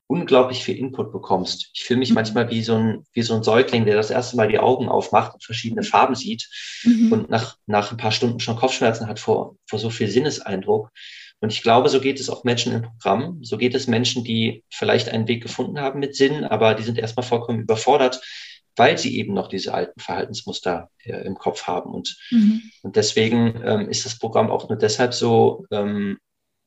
unglaublich 0.08 0.64
viel 0.64 0.78
Input 0.78 1.12
bekommst. 1.12 1.72
Ich 1.74 1.86
fühle 1.86 2.00
mich 2.00 2.10
mhm. 2.10 2.16
manchmal 2.16 2.50
wie 2.52 2.62
so, 2.62 2.76
ein, 2.76 3.06
wie 3.14 3.22
so 3.22 3.36
ein 3.36 3.44
Säugling, 3.44 3.86
der 3.86 3.96
das 3.96 4.12
erste 4.12 4.36
Mal 4.36 4.48
die 4.48 4.60
Augen 4.60 4.90
aufmacht 4.90 5.34
und 5.34 5.44
verschiedene 5.44 5.82
mhm. 5.82 5.86
Farben 5.86 6.16
sieht 6.16 6.50
mhm. 6.84 7.12
und 7.12 7.30
nach, 7.30 7.58
nach 7.66 7.92
ein 7.92 7.98
paar 7.98 8.12
Stunden 8.12 8.40
schon 8.40 8.56
Kopfschmerzen 8.56 9.08
hat 9.08 9.20
vor, 9.20 9.56
vor 9.66 9.80
so 9.80 9.90
viel 9.90 10.08
Sinneseindruck. 10.08 10.90
Und 11.40 11.52
ich 11.52 11.62
glaube, 11.62 11.90
so 11.90 12.00
geht 12.00 12.20
es 12.20 12.30
auch 12.30 12.44
Menschen 12.46 12.74
im 12.74 12.82
Programm. 12.84 13.44
So 13.44 13.58
geht 13.58 13.76
es 13.76 13.88
Menschen, 13.88 14.24
die 14.24 14.64
vielleicht 14.70 15.10
einen 15.10 15.28
Weg 15.28 15.44
gefunden 15.44 15.80
haben 15.80 16.00
mit 16.00 16.16
Sinn, 16.16 16.46
aber 16.46 16.74
die 16.74 16.84
sind 16.84 16.98
erstmal 16.98 17.26
vollkommen 17.26 17.62
überfordert, 17.62 18.22
weil 18.76 18.98
sie 18.98 19.18
eben 19.18 19.34
noch 19.34 19.48
diese 19.48 19.74
alten 19.74 20.00
Verhaltensmuster 20.00 20.90
äh, 21.04 21.26
im 21.26 21.36
Kopf 21.36 21.64
haben. 21.68 21.94
Und, 21.94 22.18
mhm. 22.32 22.62
und 22.82 22.96
deswegen 22.96 23.62
ähm, 23.64 23.90
ist 23.90 24.06
das 24.06 24.18
Programm 24.18 24.50
auch 24.50 24.70
nur 24.70 24.78
deshalb 24.78 25.14
so, 25.14 25.66
ähm, 25.72 26.18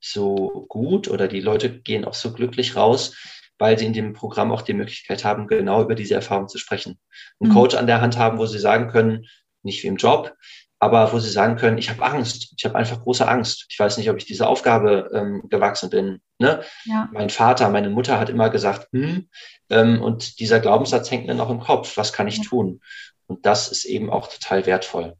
so 0.00 0.66
gut 0.68 1.08
oder 1.08 1.28
die 1.28 1.40
Leute 1.40 1.80
gehen 1.80 2.04
auch 2.04 2.14
so 2.14 2.32
glücklich 2.32 2.76
raus, 2.76 3.16
weil 3.58 3.78
sie 3.78 3.86
in 3.86 3.92
dem 3.92 4.12
Programm 4.12 4.52
auch 4.52 4.62
die 4.62 4.74
Möglichkeit 4.74 5.24
haben, 5.24 5.46
genau 5.46 5.82
über 5.82 5.94
diese 5.94 6.14
Erfahrung 6.14 6.48
zu 6.48 6.58
sprechen. 6.58 6.98
Einen 7.40 7.50
mhm. 7.50 7.54
Coach 7.54 7.74
an 7.74 7.86
der 7.86 8.00
Hand 8.00 8.18
haben, 8.18 8.38
wo 8.38 8.46
sie 8.46 8.58
sagen 8.58 8.88
können, 8.88 9.26
nicht 9.62 9.82
wie 9.82 9.88
im 9.88 9.96
Job, 9.96 10.32
aber 10.78 11.12
wo 11.12 11.18
sie 11.18 11.30
sagen 11.30 11.56
können, 11.56 11.78
ich 11.78 11.88
habe 11.88 12.02
Angst, 12.04 12.52
ich 12.56 12.64
habe 12.64 12.74
einfach 12.76 13.00
große 13.00 13.26
Angst. 13.26 13.66
Ich 13.70 13.78
weiß 13.78 13.96
nicht, 13.96 14.10
ob 14.10 14.18
ich 14.18 14.26
diese 14.26 14.46
Aufgabe 14.46 15.10
ähm, 15.12 15.44
gewachsen 15.48 15.88
bin. 15.88 16.20
Ne? 16.38 16.62
Ja. 16.84 17.08
Mein 17.12 17.30
Vater, 17.30 17.70
meine 17.70 17.88
Mutter 17.88 18.20
hat 18.20 18.28
immer 18.28 18.50
gesagt, 18.50 18.88
hm, 18.92 19.28
ähm, 19.70 20.02
und 20.02 20.38
dieser 20.38 20.60
Glaubenssatz 20.60 21.10
hängt 21.10 21.26
mir 21.26 21.34
noch 21.34 21.50
im 21.50 21.60
Kopf, 21.60 21.96
was 21.96 22.12
kann 22.12 22.28
ich 22.28 22.38
ja. 22.38 22.44
tun? 22.44 22.80
Und 23.26 23.46
das 23.46 23.72
ist 23.72 23.86
eben 23.86 24.10
auch 24.10 24.28
total 24.28 24.66
wertvoll. 24.66 25.16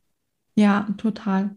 Ja, 0.57 0.87
total. 0.99 1.57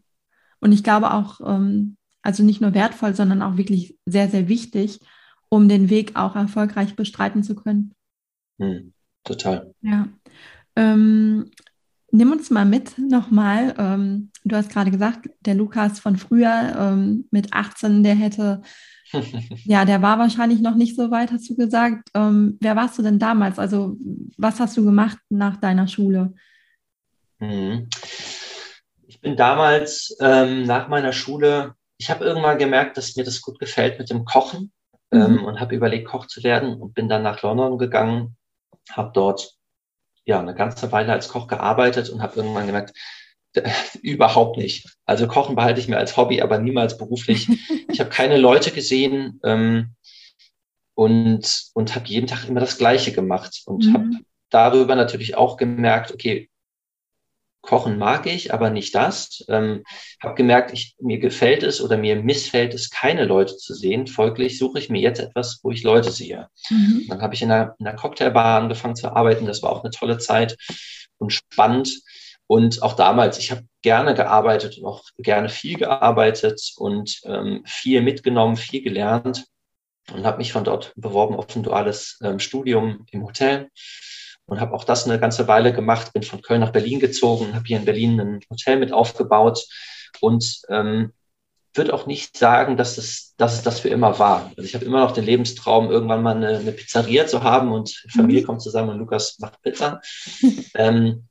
Und 0.62 0.71
ich 0.71 0.83
glaube 0.83 1.13
auch, 1.13 1.41
ähm, 1.45 1.97
also 2.21 2.43
nicht 2.43 2.62
nur 2.62 2.73
wertvoll, 2.73 3.15
sondern 3.15 3.41
auch 3.41 3.57
wirklich 3.57 3.97
sehr, 4.05 4.29
sehr 4.29 4.47
wichtig, 4.47 4.99
um 5.49 5.67
den 5.67 5.89
Weg 5.89 6.15
auch 6.15 6.35
erfolgreich 6.35 6.95
bestreiten 6.95 7.43
zu 7.43 7.55
können. 7.55 7.93
Hm, 8.59 8.93
total. 9.23 9.73
Ja. 9.81 10.07
Ähm, 10.75 11.51
Nimm 12.12 12.32
uns 12.32 12.50
mal 12.50 12.65
mit 12.65 12.98
nochmal. 12.98 13.76
Ähm, 13.78 14.32
du 14.43 14.56
hast 14.56 14.72
gerade 14.72 14.91
gesagt, 14.91 15.30
der 15.41 15.56
Lukas 15.56 16.00
von 16.00 16.17
früher 16.17 16.76
ähm, 16.78 17.28
mit 17.32 17.54
18, 17.54 18.04
der 18.04 18.15
hätte, 18.15 18.62
ja, 19.63 19.86
der 19.86 20.02
war 20.02 20.17
wahrscheinlich 20.17 20.62
noch 20.62 20.76
nicht 20.76 20.95
so 20.95 21.12
weit, 21.12 21.32
hast 21.32 21.50
du 21.50 21.56
gesagt. 21.56 22.10
Ähm, 22.15 22.58
wer 22.62 22.76
warst 22.76 22.98
du 22.98 23.04
denn 23.04 23.19
damals? 23.19 23.60
Also, 23.60 23.98
was 24.38 24.60
hast 24.60 24.76
du 24.78 24.86
gemacht 24.86 25.17
nach 25.30 25.58
deiner 25.58 25.88
Schule? 25.88 26.34
Mhm. 27.39 27.89
Ich 29.08 29.22
bin 29.22 29.36
damals 29.36 30.15
ähm, 30.19 30.63
nach 30.63 30.88
meiner 30.88 31.13
Schule, 31.13 31.76
ich 31.98 32.10
habe 32.10 32.26
irgendwann 32.26 32.58
gemerkt, 32.58 32.98
dass 32.98 33.15
mir 33.15 33.24
das 33.24 33.41
gut 33.41 33.60
gefällt 33.60 34.00
mit 34.00 34.10
dem 34.10 34.26
Kochen 34.26 34.72
ähm, 35.12 35.34
mhm. 35.34 35.45
und 35.45 35.60
habe 35.60 35.76
überlegt, 35.76 36.08
Koch 36.08 36.28
zu 36.28 36.43
werden 36.43 36.76
und 36.76 36.93
bin 36.93 37.10
dann 37.10 37.24
nach 37.24 37.41
London 37.41 37.78
gegangen, 37.78 38.38
habe 38.91 39.12
dort 39.13 39.59
ja 40.29 40.39
eine 40.39 40.55
ganze 40.55 40.91
Weile 40.91 41.11
als 41.11 41.27
Koch 41.27 41.47
gearbeitet 41.47 42.09
und 42.09 42.21
habe 42.21 42.37
irgendwann 42.37 42.67
gemerkt, 42.67 42.93
überhaupt 44.01 44.57
nicht. 44.57 44.87
Also 45.05 45.27
Kochen 45.27 45.55
behalte 45.55 45.79
ich 45.81 45.87
mir 45.87 45.97
als 45.97 46.15
Hobby, 46.15 46.41
aber 46.41 46.59
niemals 46.59 46.97
beruflich. 46.97 47.49
ich 47.89 47.99
habe 47.99 48.09
keine 48.09 48.37
Leute 48.37 48.71
gesehen 48.71 49.39
ähm, 49.43 49.95
und, 50.93 51.63
und 51.73 51.95
habe 51.95 52.07
jeden 52.07 52.27
Tag 52.27 52.47
immer 52.47 52.59
das 52.59 52.77
Gleiche 52.77 53.11
gemacht 53.11 53.63
und 53.65 53.85
mhm. 53.85 53.93
habe 53.93 54.09
darüber 54.49 54.95
natürlich 54.95 55.35
auch 55.35 55.57
gemerkt, 55.57 56.13
okay, 56.13 56.48
Kochen 57.62 57.98
mag 57.98 58.26
ich, 58.26 58.54
aber 58.54 58.69
nicht 58.69 58.95
das. 58.95 59.43
Ähm, 59.50 59.84
habe 60.22 60.36
gemerkt, 60.36 60.74
ich, 60.74 60.95
mir 61.00 61.19
gefällt 61.19 61.63
es 61.63 61.82
oder 61.82 61.98
mir 61.98 62.15
missfällt 62.15 62.74
es, 62.74 62.89
keine 62.89 63.26
Leute 63.26 63.58
zu 63.58 63.74
sehen. 63.74 64.08
Folglich 64.08 64.58
suche 64.58 64.80
ich 64.80 64.89
mir 64.89 65.02
jetzt 65.02 65.19
etwas, 65.19 65.60
wo 65.63 65.72
ich 65.72 65.84
Leute 65.84 66.12
sehe. 66.12 66.48
Mhm. 66.69 67.06
Dann 67.10 67.22
habe 67.22 67.34
ich 67.34 67.41
in 67.41 67.52
einer, 67.52 67.76
in 67.80 67.88
einer 67.88 67.98
Cocktailbar 67.98 68.62
angefangen 68.62 68.95
zu 68.95 69.13
arbeiten. 69.13 69.45
Das 69.45 69.62
war 69.62 69.72
auch 69.72 69.84
eine 69.84 69.91
tolle 69.91 70.17
Zeit 70.17 70.58
und 71.17 71.34
spannend. 71.34 72.02
Und 72.48 72.82
auch 72.82 72.93
damals, 72.93 73.38
ich 73.38 73.52
habe 73.52 73.65
gerne 73.82 74.15
gearbeitet 74.15 74.78
und 74.80 74.86
auch 74.86 75.04
gerne 75.17 75.50
viel 75.50 75.78
gearbeitet 75.78 76.74
und 76.78 77.19
ähm, 77.26 77.62
viel 77.65 78.02
mitgenommen, 78.02 78.56
viel 78.56 78.82
gelernt 78.82 79.45
und 80.12 80.26
habe 80.26 80.38
mich 80.38 80.52
von 80.52 80.63
dort 80.63 80.93
beworben 80.95 81.36
auf 81.36 81.56
ein 81.56 81.63
duales 81.63 82.17
ähm, 82.24 82.39
Studium 82.39 83.06
im 83.12 83.24
Hotel 83.24 83.69
und 84.49 84.59
habe 84.59 84.73
auch 84.73 84.83
das 84.83 85.05
eine 85.05 85.19
ganze 85.19 85.47
Weile 85.47 85.73
gemacht, 85.73 86.13
bin 86.13 86.23
von 86.23 86.41
Köln 86.41 86.62
nach 86.62 86.71
Berlin 86.71 86.99
gezogen, 86.99 87.53
habe 87.53 87.65
hier 87.65 87.77
in 87.77 87.85
Berlin 87.85 88.19
ein 88.19 88.39
Hotel 88.49 88.77
mit 88.77 88.91
aufgebaut 88.91 89.65
und 90.21 90.62
ähm, 90.69 91.13
würde 91.73 91.93
auch 91.93 92.07
nicht 92.07 92.38
sagen, 92.38 92.77
dass 92.77 92.97
es, 92.97 93.35
dass 93.38 93.53
es 93.53 93.62
das 93.62 93.79
für 93.79 93.89
immer 93.89 94.17
war. 94.17 94.51
Also 94.57 94.63
ich 94.63 94.73
habe 94.73 94.85
immer 94.85 95.01
noch 95.01 95.12
den 95.12 95.25
Lebenstraum, 95.25 95.91
irgendwann 95.91 96.23
mal 96.23 96.35
eine, 96.35 96.57
eine 96.57 96.71
Pizzeria 96.71 97.27
zu 97.27 97.43
haben 97.43 97.71
und 97.71 98.03
Familie 98.09 98.41
mhm. 98.41 98.45
kommt 98.47 98.62
zusammen 98.62 98.89
und 98.89 98.97
Lukas 98.97 99.38
macht 99.39 99.62
Pizza. 99.62 100.01
ähm, 100.73 101.27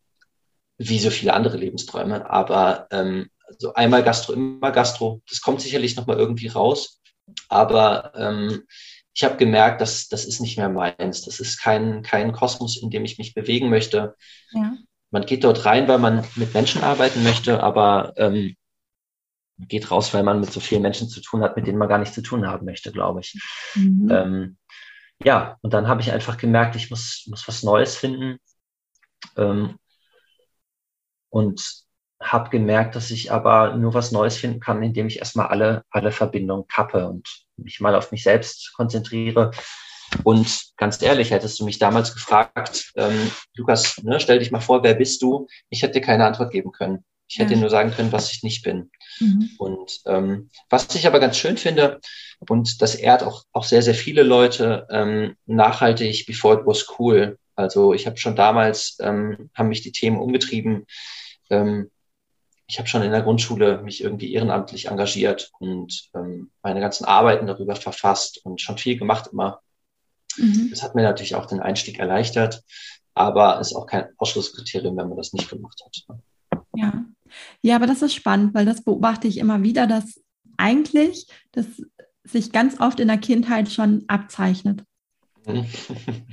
wie 0.79 1.01
so 1.01 1.11
viele 1.11 1.35
andere 1.35 1.57
Lebensträume. 1.57 2.31
Aber 2.31 2.87
ähm, 2.93 3.29
so 3.59 3.75
einmal 3.75 4.05
Gastro, 4.05 4.33
immer 4.33 4.71
Gastro, 4.71 5.23
das 5.29 5.41
kommt 5.41 5.61
sicherlich 5.61 5.97
nochmal 5.97 6.19
irgendwie 6.19 6.47
raus. 6.47 7.01
Aber 7.49 8.13
ähm, 8.15 8.63
ich 9.19 9.25
habe 9.25 9.37
gemerkt, 9.37 9.81
dass 9.81 10.07
das 10.07 10.25
ist 10.25 10.39
nicht 10.39 10.59
mehr 10.59 10.69
meins. 10.69 11.23
Das 11.23 11.41
ist 11.41 11.61
kein, 11.61 12.03
kein 12.03 12.31
Kosmos, 12.31 12.81
in 12.81 12.89
dem 12.89 13.05
ich 13.05 13.19
mich 13.19 13.35
bewegen 13.35 13.69
möchte. 13.69 14.15
Ja. 14.53 14.77
Man 15.11 15.27
geht 15.27 15.43
dort 15.43 15.65
rein, 15.65 15.89
weil 15.89 15.99
man 15.99 16.25
mit 16.37 16.55
Menschen 16.55 16.85
arbeiten 16.85 17.25
möchte, 17.25 17.61
aber 17.61 18.13
ähm, 18.17 18.55
geht 19.57 19.91
raus, 19.91 20.15
weil 20.15 20.23
man 20.23 20.39
mit 20.39 20.53
so 20.53 20.61
vielen 20.61 20.83
Menschen 20.83 21.09
zu 21.09 21.21
tun 21.21 21.43
hat, 21.43 21.57
mit 21.57 21.67
denen 21.67 21.79
man 21.79 21.89
gar 21.89 21.99
nichts 21.99 22.15
zu 22.15 22.23
tun 22.23 22.47
haben 22.47 22.65
möchte, 22.65 22.93
glaube 22.93 23.19
ich. 23.19 23.35
Mhm. 23.75 24.09
Ähm, 24.09 24.57
ja, 25.25 25.57
und 25.63 25.75
dann 25.75 25.89
habe 25.89 26.01
ich 26.01 26.13
einfach 26.13 26.37
gemerkt, 26.37 26.77
ich 26.77 26.89
muss, 26.89 27.25
muss 27.27 27.49
was 27.49 27.65
Neues 27.65 27.97
finden. 27.97 28.39
Ähm, 29.37 29.79
und 31.29 31.85
habe 32.23 32.51
gemerkt, 32.51 32.95
dass 32.95 33.11
ich 33.11 33.33
aber 33.33 33.75
nur 33.75 33.95
was 33.95 34.13
Neues 34.13 34.37
finden 34.37 34.61
kann, 34.61 34.81
indem 34.81 35.09
ich 35.09 35.19
erstmal 35.19 35.49
alle, 35.49 35.83
alle 35.91 36.13
Verbindungen 36.13 36.69
kappe 36.69 37.09
und 37.09 37.48
mich 37.59 37.81
mal 37.81 37.95
auf 37.95 38.13
mich 38.13 38.23
selbst 38.23 38.73
konzentriere. 38.75 39.51
Und 40.25 40.63
ganz 40.77 41.03
ehrlich, 41.03 41.31
hättest 41.31 41.61
du 41.61 41.65
mich 41.65 41.79
damals 41.79 42.15
gefragt, 42.15 42.93
ähm, 42.97 43.31
Lukas, 43.55 43.99
ne, 44.03 44.21
stell 44.21 44.39
dich 44.39 44.51
mal 44.51 44.61
vor, 44.61 44.83
wer 44.83 44.95
bist 44.95 45.23
du? 45.23 45.47
Ich 45.69 45.83
hätte 45.83 45.95
dir 45.95 46.01
keine 46.01 46.25
Antwort 46.25 46.51
geben 46.51 46.73
können. 46.73 47.05
Ich 47.29 47.39
hätte 47.39 47.55
ja. 47.55 47.61
nur 47.61 47.69
sagen 47.69 47.91
können, 47.91 48.11
was 48.11 48.33
ich 48.33 48.43
nicht 48.43 48.63
bin. 48.63 48.91
Mhm. 49.21 49.51
Und 49.59 50.01
ähm, 50.07 50.49
was 50.71 50.95
ich 50.95 51.07
aber 51.07 51.21
ganz 51.21 51.37
schön 51.37 51.59
finde, 51.59 52.01
und 52.49 52.81
das 52.81 52.95
ehrt 52.95 53.23
auch, 53.23 53.45
auch 53.53 53.65
sehr, 53.65 53.83
sehr 53.83 53.95
viele 53.95 54.23
Leute, 54.23 54.87
ähm, 54.91 55.37
nachhaltig, 55.45 56.25
before 56.27 56.61
it 56.61 56.67
was 56.67 56.87
cool. 56.99 57.39
Also 57.55 57.93
ich 57.93 58.07
habe 58.07 58.17
schon 58.17 58.37
damals, 58.37 58.97
ähm, 59.01 59.51
haben 59.55 59.69
mich 59.69 59.83
die 59.83 59.93
Themen 59.93 60.19
umgetrieben, 60.19 60.87
ähm, 61.51 61.91
ich 62.69 62.79
habe 62.79 62.89
schon 62.89 63.03
in 63.03 63.11
der 63.11 63.23
Grundschule 63.23 63.81
mich 63.83 64.05
irgendwie 64.05 64.33
ehrenamtlich 64.33 64.89
engagiert 64.89 65.51
und 65.59 66.11
ähm, 66.15 66.51
meine 66.63 66.81
ganzen 66.81 67.07
Arbeiten 67.07 67.47
darüber 67.47 67.75
verfasst 67.75 68.45
und 68.45 68.61
schon 68.61 68.77
viel 68.77 68.99
gemacht 68.99 69.31
immer. 69.33 69.61
Mhm. 70.37 70.69
Das 70.71 70.83
hat 70.83 70.95
mir 70.95 71.03
natürlich 71.03 71.35
auch 71.35 71.47
den 71.47 71.61
Einstieg 71.61 71.99
erleichtert, 71.99 72.63
aber 73.15 73.59
ist 73.59 73.75
auch 73.75 73.87
kein 73.87 74.09
Ausschlusskriterium, 74.19 74.97
wenn 74.99 75.09
man 75.09 75.17
das 75.17 75.33
nicht 75.33 75.49
gemacht 75.49 75.83
hat. 75.85 76.21
Ja. 76.77 77.05
Ja, 77.63 77.77
aber 77.77 77.87
das 77.87 78.03
ist 78.03 78.15
spannend, 78.15 78.55
weil 78.55 78.65
das 78.65 78.85
beobachte 78.85 79.29
ich 79.29 79.39
immer 79.39 79.63
wieder, 79.63 79.87
dass 79.87 80.21
eigentlich 80.57 81.27
das 81.53 81.67
sich 82.25 82.53
ganz 82.53 82.81
oft 82.81 83.01
in 83.01 83.09
der 83.09 83.19
Kindheit 83.19 83.71
schon 83.71 84.05
abzeichnet. 84.09 84.85
Mhm. 85.47 85.67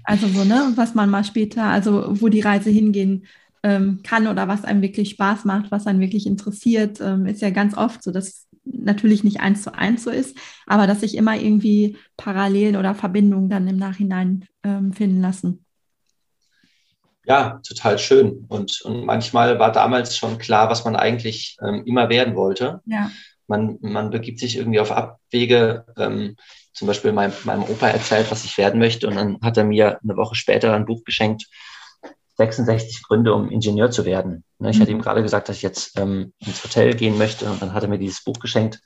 Also 0.03 0.27
so, 0.27 0.43
ne, 0.43 0.73
was 0.75 0.95
man 0.95 1.09
mal 1.09 1.23
später, 1.23 1.63
also 1.63 2.21
wo 2.21 2.27
die 2.27 2.41
Reise 2.41 2.69
hingehen 2.69 3.25
ähm, 3.65 4.01
kann 4.03 4.27
oder 4.27 4.47
was 4.47 4.63
einem 4.63 4.83
wirklich 4.83 5.09
Spaß 5.09 5.43
macht, 5.43 5.71
was 5.71 5.87
einen 5.87 5.99
wirklich 5.99 6.27
interessiert, 6.27 7.01
ähm, 7.01 7.25
ist 7.25 7.41
ja 7.41 7.49
ganz 7.49 7.75
oft 7.75 8.03
so, 8.03 8.11
dass 8.11 8.45
natürlich 8.63 9.23
nicht 9.23 9.39
eins 9.39 9.63
zu 9.63 9.73
eins 9.73 10.03
so 10.03 10.11
ist, 10.11 10.37
aber 10.67 10.85
dass 10.85 10.99
sich 11.01 11.17
immer 11.17 11.35
irgendwie 11.35 11.97
Parallelen 12.15 12.75
oder 12.75 12.93
Verbindungen 12.93 13.49
dann 13.49 13.67
im 13.67 13.77
Nachhinein 13.77 14.45
ähm, 14.63 14.93
finden 14.93 15.19
lassen. 15.19 15.65
Ja, 17.25 17.59
total 17.67 17.97
schön. 17.97 18.45
Und, 18.49 18.81
und 18.83 19.03
manchmal 19.03 19.57
war 19.57 19.71
damals 19.71 20.15
schon 20.15 20.37
klar, 20.37 20.69
was 20.69 20.85
man 20.85 20.95
eigentlich 20.95 21.57
ähm, 21.59 21.81
immer 21.87 22.09
werden 22.09 22.35
wollte. 22.35 22.81
Ja. 22.85 23.09
Man, 23.47 23.79
man 23.81 24.11
begibt 24.11 24.39
sich 24.39 24.57
irgendwie 24.57 24.79
auf 24.79 24.91
Abwege. 24.91 25.85
Ähm, 25.97 26.35
zum 26.71 26.87
Beispiel 26.87 27.13
mein, 27.13 27.31
meinem 27.45 27.63
Opa 27.63 27.87
erzählt, 27.87 28.29
was 28.29 28.43
ich 28.43 28.57
werden 28.59 28.79
möchte. 28.79 29.07
Und 29.07 29.15
dann 29.15 29.39
hat 29.41 29.57
er 29.57 29.63
mir 29.63 29.99
eine 30.03 30.17
Woche 30.17 30.35
später 30.35 30.73
ein 30.75 30.85
Buch 30.85 31.03
geschenkt, 31.03 31.47
66 32.37 33.03
Gründe, 33.03 33.33
um 33.33 33.49
Ingenieur 33.49 33.91
zu 33.91 34.05
werden. 34.05 34.43
Ne, 34.59 34.69
ich 34.69 34.77
mhm. 34.77 34.81
hatte 34.81 34.91
ihm 34.91 35.01
gerade 35.01 35.23
gesagt, 35.23 35.49
dass 35.49 35.57
ich 35.57 35.61
jetzt 35.61 35.97
ähm, 35.97 36.33
ins 36.39 36.63
Hotel 36.63 36.93
gehen 36.95 37.17
möchte 37.17 37.45
und 37.45 37.61
dann 37.61 37.73
hat 37.73 37.83
er 37.83 37.89
mir 37.89 37.99
dieses 37.99 38.23
Buch 38.23 38.39
geschenkt. 38.39 38.81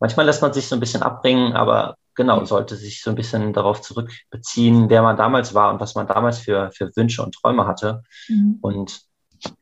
Manchmal 0.00 0.26
lässt 0.26 0.42
man 0.42 0.52
sich 0.52 0.66
so 0.66 0.76
ein 0.76 0.80
bisschen 0.80 1.02
abbringen, 1.02 1.54
aber 1.54 1.96
genau, 2.14 2.44
sollte 2.44 2.76
sich 2.76 3.02
so 3.02 3.10
ein 3.10 3.16
bisschen 3.16 3.52
darauf 3.52 3.80
zurückbeziehen, 3.80 4.90
wer 4.90 5.02
man 5.02 5.16
damals 5.16 5.54
war 5.54 5.72
und 5.72 5.80
was 5.80 5.94
man 5.94 6.06
damals 6.06 6.38
für, 6.38 6.70
für 6.72 6.90
Wünsche 6.96 7.22
und 7.22 7.34
Träume 7.34 7.66
hatte. 7.66 8.02
Mhm. 8.28 8.58
Und 8.60 9.02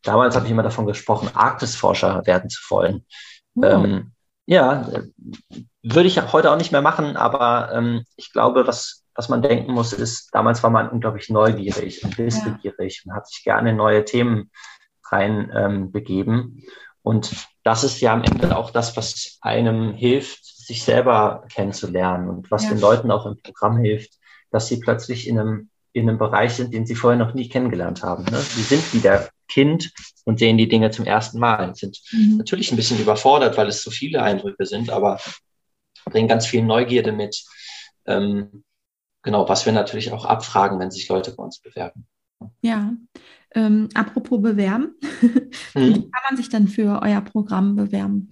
damals 0.02 0.34
habe 0.34 0.46
ich 0.46 0.52
immer 0.52 0.62
davon 0.62 0.86
gesprochen, 0.86 1.30
Arktisforscher 1.34 2.26
werden 2.26 2.50
zu 2.50 2.60
wollen. 2.70 3.04
Oh. 3.54 3.64
Ähm, 3.64 4.12
ja, 4.46 4.88
würde 5.82 6.08
ich 6.08 6.20
heute 6.32 6.50
auch 6.50 6.56
nicht 6.56 6.72
mehr 6.72 6.82
machen, 6.82 7.16
aber 7.16 7.72
ähm, 7.72 8.04
ich 8.16 8.32
glaube, 8.32 8.66
was 8.66 9.03
was 9.14 9.28
man 9.28 9.42
denken 9.42 9.72
muss, 9.72 9.92
ist, 9.92 10.30
damals 10.32 10.62
war 10.62 10.70
man 10.70 10.88
unglaublich 10.88 11.30
neugierig 11.30 12.04
und 12.04 12.18
wissbegierig 12.18 13.02
ja. 13.04 13.10
und 13.12 13.16
hat 13.16 13.28
sich 13.28 13.44
gerne 13.44 13.72
neue 13.72 14.04
Themen 14.04 14.50
rein 15.10 15.52
ähm, 15.54 15.92
begeben. 15.92 16.62
Und 17.02 17.34
das 17.62 17.84
ist 17.84 18.00
ja 18.00 18.12
am 18.12 18.24
Ende 18.24 18.56
auch 18.56 18.70
das, 18.70 18.96
was 18.96 19.38
einem 19.40 19.92
hilft, 19.92 20.44
sich 20.44 20.82
selber 20.82 21.44
kennenzulernen 21.52 22.28
und 22.28 22.50
was 22.50 22.64
ja. 22.64 22.70
den 22.70 22.80
Leuten 22.80 23.10
auch 23.10 23.26
im 23.26 23.40
Programm 23.40 23.78
hilft, 23.78 24.14
dass 24.50 24.68
sie 24.68 24.80
plötzlich 24.80 25.28
in 25.28 25.38
einem, 25.38 25.68
in 25.92 26.08
einem 26.08 26.18
Bereich 26.18 26.54
sind, 26.54 26.72
den 26.72 26.86
sie 26.86 26.94
vorher 26.94 27.18
noch 27.18 27.34
nie 27.34 27.48
kennengelernt 27.48 28.02
haben. 28.02 28.24
Ne? 28.24 28.38
Sie 28.38 28.62
sind 28.62 28.94
wieder 28.94 29.28
Kind 29.48 29.92
und 30.24 30.38
sehen 30.38 30.56
die 30.56 30.68
Dinge 30.68 30.90
zum 30.90 31.04
ersten 31.04 31.38
Mal, 31.38 31.74
sind 31.74 32.00
mhm. 32.10 32.38
natürlich 32.38 32.72
ein 32.72 32.76
bisschen 32.76 32.98
überfordert, 32.98 33.56
weil 33.58 33.68
es 33.68 33.82
so 33.82 33.90
viele 33.90 34.22
Eindrücke 34.22 34.64
sind, 34.64 34.90
aber 34.90 35.20
bringen 36.06 36.28
ganz 36.28 36.46
viel 36.46 36.62
Neugierde 36.62 37.12
mit. 37.12 37.44
Ähm, 38.06 38.64
genau, 39.24 39.48
was 39.48 39.66
wir 39.66 39.72
natürlich 39.72 40.12
auch 40.12 40.24
abfragen, 40.24 40.78
wenn 40.78 40.90
sich 40.90 41.08
Leute 41.08 41.32
bei 41.32 41.42
uns 41.42 41.58
bewerben. 41.58 42.06
Ja. 42.60 42.92
Ähm, 43.56 43.88
apropos 43.94 44.42
bewerben, 44.42 44.96
mhm. 45.22 45.40
wie 45.74 45.92
kann 45.92 46.22
man 46.28 46.36
sich 46.36 46.48
denn 46.48 46.68
für 46.68 47.00
euer 47.02 47.20
Programm 47.20 47.76
bewerben? 47.76 48.30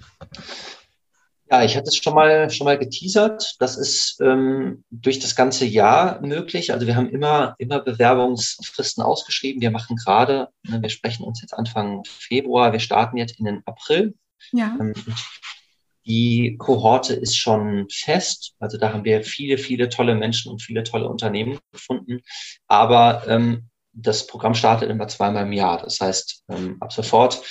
Ja, 1.48 1.62
ich 1.62 1.76
hatte 1.76 1.88
es 1.88 1.96
schon 1.96 2.14
mal 2.14 2.48
schon 2.50 2.64
mal 2.64 2.78
geteasert. 2.78 3.56
Das 3.60 3.76
ist 3.76 4.18
ähm, 4.22 4.84
durch 4.90 5.18
das 5.18 5.36
ganze 5.36 5.66
Jahr 5.66 6.20
möglich. 6.22 6.72
Also 6.72 6.86
wir 6.86 6.96
haben 6.96 7.10
immer 7.10 7.54
immer 7.58 7.78
Bewerbungsfristen 7.80 9.02
ausgeschrieben. 9.02 9.60
Wir 9.60 9.70
machen 9.70 9.96
gerade, 9.96 10.48
ne, 10.62 10.80
wir 10.80 10.88
sprechen 10.88 11.24
uns 11.24 11.42
jetzt 11.42 11.52
Anfang 11.52 12.02
Februar. 12.04 12.72
Wir 12.72 12.80
starten 12.80 13.18
jetzt 13.18 13.38
in 13.38 13.44
den 13.44 13.62
April. 13.66 14.14
Ja. 14.50 14.76
Ähm, 14.80 14.94
die 16.04 16.56
Kohorte 16.58 17.14
ist 17.14 17.36
schon 17.36 17.86
fest. 17.90 18.54
Also 18.58 18.78
da 18.78 18.92
haben 18.92 19.04
wir 19.04 19.22
viele 19.22 19.58
viele 19.58 19.88
tolle 19.88 20.14
Menschen 20.14 20.50
und 20.50 20.62
viele 20.62 20.82
tolle 20.82 21.08
Unternehmen 21.08 21.58
gefunden. 21.70 22.22
Aber 22.66 23.22
ähm, 23.28 23.68
das 23.92 24.26
Programm 24.26 24.54
startet 24.54 24.90
immer 24.90 25.08
zweimal 25.08 25.44
im 25.44 25.52
Jahr. 25.52 25.82
Das 25.82 26.00
heißt, 26.00 26.44
ähm, 26.48 26.76
ab 26.80 26.92
sofort 26.92 27.42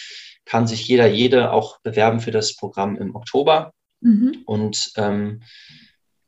kann 0.46 0.68
sich 0.68 0.88
jeder, 0.88 1.08
jede 1.08 1.52
auch 1.52 1.80
bewerben 1.82 2.20
für 2.20 2.32
das 2.32 2.56
Programm 2.56 2.98
im 2.98 3.16
Oktober. 3.16 3.74
Mhm. 4.02 4.44
Und 4.46 4.92
ähm, 4.98 5.44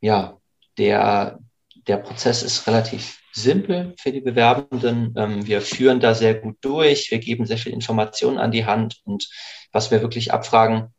ja, 0.01 0.37
der, 0.77 1.39
der 1.87 1.97
Prozess 1.97 2.43
ist 2.43 2.67
relativ 2.67 3.19
simpel 3.31 3.95
für 3.97 4.11
die 4.11 4.21
Bewerbenden. 4.21 5.15
Ähm, 5.17 5.47
wir 5.47 5.61
führen 5.61 5.99
da 5.99 6.13
sehr 6.13 6.35
gut 6.35 6.57
durch. 6.61 7.09
Wir 7.09 7.17
geben 7.17 7.45
sehr 7.45 7.57
viel 7.57 7.73
Informationen 7.73 8.37
an 8.37 8.51
die 8.51 8.65
Hand. 8.65 9.01
Und 9.03 9.27
was 9.71 9.89
wir 9.89 10.01
wirklich 10.01 10.31
abfragen, 10.31 10.93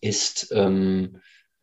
ist 0.00 0.50
ähm, 0.52 1.20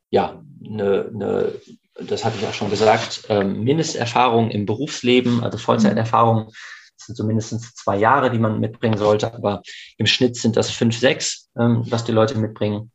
ja 0.10 0.42
eine, 0.66 1.12
eine, 1.14 1.54
das 1.96 2.26
hatte 2.26 2.38
ich 2.40 2.46
auch 2.46 2.54
schon 2.54 2.70
gesagt, 2.70 3.24
ähm, 3.30 3.64
Mindesterfahrung 3.64 4.52
im 4.52 4.66
Berufsleben, 4.66 5.44
also 5.44 5.58
Vollzeiterfahrung. 5.58 6.52
Das 6.98 7.08
sind 7.08 7.18
so 7.18 7.58
zwei 7.76 7.98
Jahre, 7.98 8.32
die 8.32 8.40
man 8.40 8.60
mitbringen 8.60 8.98
sollte, 8.98 9.34
aber 9.34 9.62
im 9.98 10.06
Schnitt 10.06 10.38
sind 10.38 10.56
das 10.56 10.72
fünf, 10.72 10.98
sechs, 10.98 11.50
ähm, 11.58 11.84
was 11.90 12.04
die 12.04 12.14
Leute 12.14 12.38
mitbringen. 12.38 12.92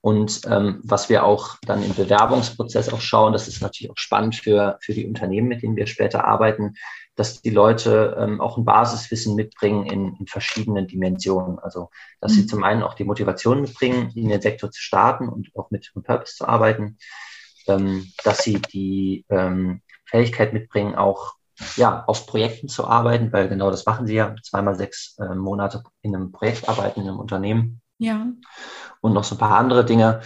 Und 0.00 0.42
ähm, 0.46 0.80
was 0.84 1.08
wir 1.08 1.24
auch 1.24 1.56
dann 1.62 1.82
im 1.82 1.94
Bewerbungsprozess 1.94 2.90
auch 2.90 3.00
schauen, 3.00 3.32
das 3.32 3.48
ist 3.48 3.62
natürlich 3.62 3.90
auch 3.90 3.96
spannend 3.96 4.36
für, 4.36 4.78
für 4.82 4.92
die 4.92 5.06
Unternehmen, 5.06 5.48
mit 5.48 5.62
denen 5.62 5.76
wir 5.76 5.86
später 5.86 6.24
arbeiten, 6.26 6.74
dass 7.16 7.42
die 7.42 7.50
Leute 7.50 8.16
ähm, 8.18 8.40
auch 8.40 8.56
ein 8.56 8.64
Basiswissen 8.64 9.34
mitbringen 9.34 9.86
in, 9.86 10.16
in 10.16 10.26
verschiedenen 10.26 10.86
Dimensionen. 10.86 11.58
Also, 11.58 11.90
dass 12.20 12.32
mhm. 12.32 12.36
sie 12.36 12.46
zum 12.46 12.64
einen 12.64 12.82
auch 12.82 12.94
die 12.94 13.04
Motivation 13.04 13.60
mitbringen, 13.60 14.10
in 14.14 14.28
den 14.28 14.40
Sektor 14.40 14.70
zu 14.70 14.80
starten 14.80 15.28
und 15.28 15.50
auch 15.54 15.70
mit 15.70 15.92
Purpose 15.94 16.36
zu 16.36 16.48
arbeiten, 16.48 16.98
ähm, 17.68 18.12
dass 18.24 18.38
sie 18.42 18.60
die 18.60 19.24
ähm, 19.28 19.80
Fähigkeit 20.06 20.52
mitbringen, 20.52 20.94
auch 20.94 21.34
ja, 21.76 22.04
auf 22.06 22.26
Projekten 22.26 22.68
zu 22.68 22.86
arbeiten, 22.86 23.32
weil 23.32 23.48
genau 23.48 23.70
das 23.70 23.86
machen 23.86 24.06
sie 24.06 24.14
ja, 24.14 24.34
zweimal 24.42 24.74
sechs 24.74 25.16
äh, 25.18 25.34
Monate 25.34 25.82
in 26.02 26.14
einem 26.14 26.32
Projekt 26.32 26.68
arbeiten, 26.68 27.00
in 27.00 27.08
einem 27.08 27.20
Unternehmen. 27.20 27.80
Ja. 27.98 28.26
Und 29.00 29.12
noch 29.12 29.24
so 29.24 29.36
ein 29.36 29.38
paar 29.38 29.56
andere 29.56 29.84
Dinge. 29.84 30.22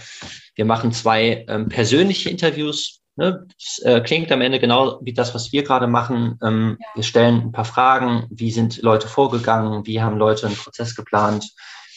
Wir 0.55 0.65
machen 0.65 0.91
zwei 0.91 1.45
ähm, 1.47 1.69
persönliche 1.69 2.29
Interviews. 2.29 2.98
Ne? 3.19 3.45
Das 3.53 3.79
äh, 3.79 3.99
klingt 3.99 4.31
am 4.31 4.39
Ende 4.39 4.59
genau 4.59 4.97
wie 5.01 5.11
das, 5.11 5.35
was 5.35 5.51
wir 5.51 5.63
gerade 5.63 5.87
machen. 5.87 6.39
Ähm, 6.41 6.77
ja. 6.79 6.85
Wir 6.95 7.03
stellen 7.03 7.41
ein 7.41 7.51
paar 7.51 7.65
Fragen. 7.65 8.25
Wie 8.29 8.49
sind 8.49 8.81
Leute 8.81 9.09
vorgegangen? 9.09 9.85
Wie 9.85 10.01
haben 10.01 10.17
Leute 10.17 10.47
einen 10.47 10.55
Prozess 10.55 10.95
geplant? 10.95 11.45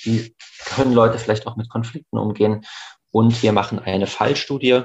Wie 0.03 0.35
können 0.67 0.93
Leute 0.93 1.21
vielleicht 1.21 1.47
auch 1.47 1.55
mit 1.55 1.71
Konflikten 1.71 2.19
umgehen? 2.19 2.65
Und 3.13 3.41
wir 3.41 3.53
machen 3.53 3.79
eine 3.79 4.09
Fallstudie. 4.09 4.83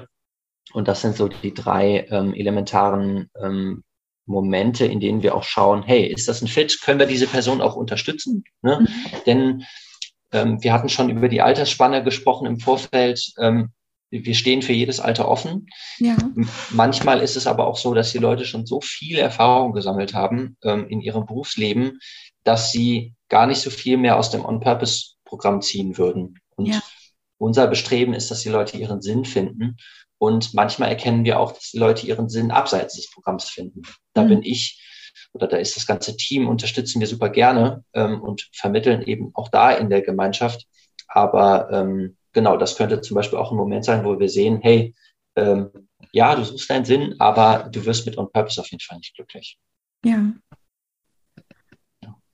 Und 0.73 0.88
das 0.88 1.02
sind 1.02 1.15
so 1.15 1.28
die 1.28 1.56
drei 1.56 2.06
ähm, 2.12 2.36
elementaren 2.36 3.32
ähm, 3.41 3.84
Momente, 4.28 4.86
in 4.86 5.00
denen 5.00 5.23
wir 5.23 5.34
auch 5.34 5.43
schauen, 5.43 5.82
hey, 5.82 6.06
ist 6.06 6.28
das 6.28 6.43
ein 6.43 6.47
Fit? 6.47 6.82
Können 6.84 7.00
wir 7.00 7.08
diese 7.08 7.26
Person 7.26 7.62
auch 7.62 7.76
unterstützen? 7.76 8.43
Ne? 8.62 8.82
Mhm. 8.82 8.88
Denn 9.26 9.65
ähm, 10.32 10.62
wir 10.62 10.71
hatten 10.71 10.89
schon 10.89 11.10
über 11.10 11.30
die 11.30 11.41
Altersspanne 11.41 12.04
gesprochen 12.04 12.45
im 12.45 12.60
Vorfeld. 12.60 13.34
Ähm, 13.39 13.71
wir 14.09 14.35
stehen 14.35 14.61
für 14.61 14.73
jedes 14.73 14.99
Alter 14.99 15.27
offen. 15.27 15.67
Ja. 15.99 16.15
Manchmal 16.71 17.21
ist 17.21 17.35
es 17.35 17.47
aber 17.47 17.67
auch 17.67 17.77
so, 17.77 17.93
dass 17.93 18.11
die 18.11 18.19
Leute 18.19 18.45
schon 18.45 18.65
so 18.65 18.79
viel 18.81 19.17
Erfahrung 19.17 19.73
gesammelt 19.73 20.13
haben 20.13 20.57
ähm, 20.63 20.87
in 20.87 21.01
ihrem 21.01 21.25
Berufsleben, 21.25 21.99
dass 22.43 22.71
sie 22.71 23.13
gar 23.29 23.47
nicht 23.47 23.59
so 23.59 23.69
viel 23.69 23.97
mehr 23.97 24.17
aus 24.17 24.29
dem 24.29 24.45
On-Purpose-Programm 24.45 25.61
ziehen 25.61 25.97
würden. 25.97 26.39
Und 26.55 26.67
ja. 26.67 26.81
unser 27.37 27.67
Bestreben 27.67 28.13
ist, 28.13 28.31
dass 28.31 28.41
die 28.41 28.49
Leute 28.49 28.77
ihren 28.77 29.01
Sinn 29.01 29.25
finden. 29.25 29.77
Und 30.17 30.53
manchmal 30.53 30.89
erkennen 30.89 31.25
wir 31.25 31.39
auch, 31.39 31.51
dass 31.51 31.71
die 31.71 31.77
Leute 31.77 32.07
ihren 32.07 32.29
Sinn 32.29 32.51
abseits 32.51 32.95
des 32.95 33.11
Programms 33.11 33.49
finden. 33.49 33.81
Da 34.13 34.23
mhm. 34.23 34.29
bin 34.29 34.43
ich 34.43 34.81
oder 35.33 35.47
da 35.47 35.57
ist 35.57 35.75
das 35.75 35.85
ganze 35.85 36.15
Team, 36.17 36.47
unterstützen 36.47 36.99
wir 36.99 37.07
super 37.07 37.29
gerne 37.29 37.83
ähm, 37.93 38.21
und 38.21 38.49
vermitteln 38.53 39.01
eben 39.03 39.31
auch 39.33 39.49
da 39.49 39.71
in 39.71 39.89
der 39.89 40.01
Gemeinschaft. 40.01 40.65
Aber 41.07 41.69
ähm, 41.71 42.17
genau, 42.38 42.56
das 42.56 42.78
könnte 42.78 43.02
zum 43.02 43.15
Beispiel 43.15 43.39
auch 43.39 43.52
ein 43.52 43.58
Moment 43.58 43.84
sein, 43.84 44.06
wo 44.06 44.19
wir 44.19 44.30
sehen, 44.30 44.60
hey, 44.62 44.93
ähm, 45.36 45.71
ja, 46.12 46.36
du 46.36 46.43
suchst 46.43 46.69
deinen 46.69 46.86
Sinn, 46.86 47.15
aber 47.17 47.67
du 47.71 47.84
wirst 47.84 48.06
mit 48.06 48.15
On 48.15 48.32
Purpose 48.32 48.62
auf 48.62 48.69
jeden 48.69 48.80
Fall 48.80 49.00
nicht 49.00 49.15
glücklich. 49.15 49.58
Ja. 50.06 50.34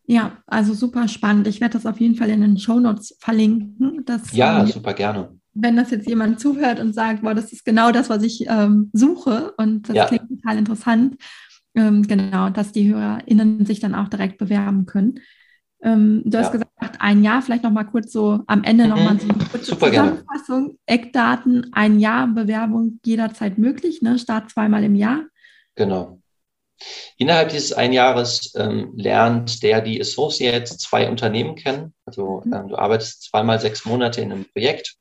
Ja, 0.06 0.44
also 0.46 0.74
super 0.74 1.08
spannend. 1.08 1.48
Ich 1.48 1.62
werde 1.62 1.78
das 1.78 1.86
auf 1.86 2.02
jeden 2.02 2.16
Fall 2.16 2.30
in 2.30 2.42
den 2.42 2.58
Show 2.58 2.82
Notes 2.82 3.16
verlinken. 3.22 4.04
Dass, 4.06 4.34
ja, 4.34 4.60
ähm, 4.60 4.68
super 4.68 4.94
gerne. 4.94 5.40
Wenn 5.54 5.78
das 5.78 5.92
jetzt 5.92 6.10
jemand 6.10 6.42
zuhört 6.42 6.82
und 6.82 6.92
sagt, 6.92 7.22
boah, 7.22 7.34
das 7.34 7.54
ist 7.54 7.64
genau 7.64 7.94
das, 7.94 8.10
was 8.10 8.24
ich 8.24 8.46
ähm, 8.50 8.90
suche 8.92 9.54
und 9.56 9.88
das 9.88 9.96
ja. 9.96 10.06
klingt 10.08 10.28
total 10.28 10.58
interessant, 10.58 11.16
ähm, 11.76 12.06
genau, 12.06 12.50
dass 12.50 12.74
die 12.74 12.94
HörerInnen 12.94 13.66
sich 13.66 13.80
dann 13.80 13.96
auch 13.96 14.10
direkt 14.10 14.38
bewerben 14.38 14.86
können. 14.86 15.22
Ähm, 15.84 16.22
du 16.26 16.38
hast 16.38 16.52
gesagt, 16.52 16.72
ein 17.00 17.24
Jahr, 17.24 17.42
vielleicht 17.42 17.64
nochmal 17.64 17.86
kurz 17.86 18.12
so 18.14 18.40
am 18.48 18.64
Ende 18.64 18.86
mhm. 18.86 18.90
nochmal 18.92 19.20
so 19.20 19.28
eine 19.28 19.38
kurze 19.38 19.66
Super 19.66 19.90
Zusammenfassung. 19.90 20.66
Gerne. 20.66 20.78
Eckdaten, 20.86 21.70
ein 21.74 22.00
Jahr 22.00 22.28
Bewerbung 22.28 23.00
jederzeit 23.06 23.58
möglich, 23.58 24.02
ne? 24.02 24.18
Start 24.18 24.50
zweimal 24.50 24.84
im 24.84 24.96
Jahr. 24.96 25.26
Genau. 25.76 26.20
Innerhalb 27.18 27.50
dieses 27.50 27.74
ein 27.74 27.94
Jahres 27.94 28.54
ähm, 28.56 28.94
lernt 28.96 29.62
der, 29.64 29.82
die 29.82 30.00
Associate, 30.00 30.66
zwei 30.66 31.10
Unternehmen 31.10 31.56
kennen. 31.56 31.94
Also 32.06 32.42
mhm. 32.46 32.54
ähm, 32.54 32.68
du 32.70 32.78
arbeitest 32.78 33.24
zweimal 33.24 33.60
sechs 33.60 33.86
Monate 33.86 34.22
in 34.22 34.32
einem 34.32 34.46
Projekt, 34.46 34.96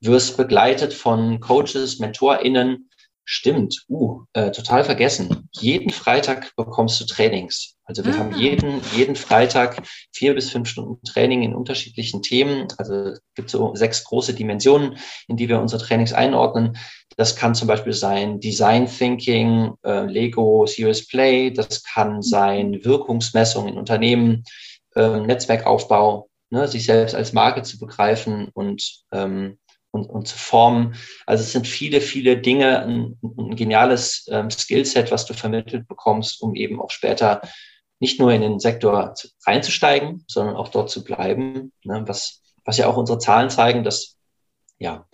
wirst 0.00 0.36
begleitet 0.36 0.94
von 0.94 1.40
Coaches, 1.40 1.98
MentorInnen, 1.98 2.88
Stimmt, 3.24 3.84
uh, 3.88 4.24
äh, 4.32 4.50
total 4.50 4.82
vergessen. 4.82 5.48
Jeden 5.52 5.90
Freitag 5.90 6.54
bekommst 6.56 7.00
du 7.00 7.04
Trainings. 7.04 7.76
Also 7.84 8.04
wir 8.04 8.14
ah. 8.14 8.18
haben 8.18 8.36
jeden, 8.36 8.80
jeden 8.96 9.14
Freitag 9.14 9.82
vier 10.12 10.34
bis 10.34 10.50
fünf 10.50 10.68
Stunden 10.68 11.00
Training 11.04 11.42
in 11.42 11.54
unterschiedlichen 11.54 12.22
Themen. 12.22 12.66
Also 12.78 12.94
es 12.94 13.22
gibt 13.36 13.50
so 13.50 13.74
sechs 13.76 14.02
große 14.04 14.34
Dimensionen, 14.34 14.96
in 15.28 15.36
die 15.36 15.48
wir 15.48 15.60
unsere 15.60 15.82
Trainings 15.82 16.12
einordnen. 16.12 16.76
Das 17.16 17.36
kann 17.36 17.54
zum 17.54 17.68
Beispiel 17.68 17.92
sein 17.92 18.40
Design 18.40 18.86
Thinking, 18.86 19.74
äh, 19.84 20.04
Lego 20.06 20.66
Serious 20.66 21.06
Play. 21.06 21.52
Das 21.52 21.84
kann 21.84 22.16
mhm. 22.16 22.22
sein 22.22 22.84
Wirkungsmessung 22.84 23.68
in 23.68 23.78
Unternehmen, 23.78 24.42
äh, 24.96 25.20
Netzwerkaufbau, 25.20 26.28
ne, 26.50 26.66
sich 26.66 26.86
selbst 26.86 27.14
als 27.14 27.32
Marke 27.32 27.62
zu 27.62 27.78
begreifen 27.78 28.48
und 28.52 29.04
ähm, 29.12 29.58
und, 29.92 30.06
und 30.06 30.26
zu 30.26 30.36
formen. 30.36 30.96
Also 31.26 31.44
es 31.44 31.52
sind 31.52 31.68
viele, 31.68 32.00
viele 32.00 32.38
Dinge, 32.38 32.80
ein, 32.82 33.18
ein 33.22 33.54
geniales 33.54 34.26
ähm, 34.30 34.50
Skillset, 34.50 35.12
was 35.12 35.26
du 35.26 35.34
vermittelt 35.34 35.86
bekommst, 35.86 36.42
um 36.42 36.54
eben 36.56 36.80
auch 36.80 36.90
später 36.90 37.42
nicht 38.00 38.18
nur 38.18 38.32
in 38.32 38.40
den 38.40 38.58
Sektor 38.58 39.14
reinzusteigen, 39.46 40.24
sondern 40.26 40.56
auch 40.56 40.68
dort 40.68 40.90
zu 40.90 41.04
bleiben. 41.04 41.72
Ne? 41.84 42.02
Was, 42.06 42.42
was 42.64 42.78
ja 42.78 42.88
auch 42.88 42.96
unsere 42.96 43.18
Zahlen 43.18 43.50
zeigen, 43.50 43.84
dass 43.84 44.16
ja 44.78 45.06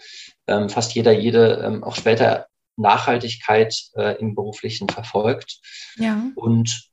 ähm, 0.46 0.70
fast 0.70 0.94
jeder, 0.94 1.12
jede 1.12 1.62
ähm, 1.64 1.84
auch 1.84 1.94
später 1.94 2.46
Nachhaltigkeit 2.76 3.74
äh, 3.96 4.18
im 4.18 4.34
Beruflichen 4.34 4.88
verfolgt. 4.88 5.60
Ja. 5.96 6.22
Und 6.36 6.88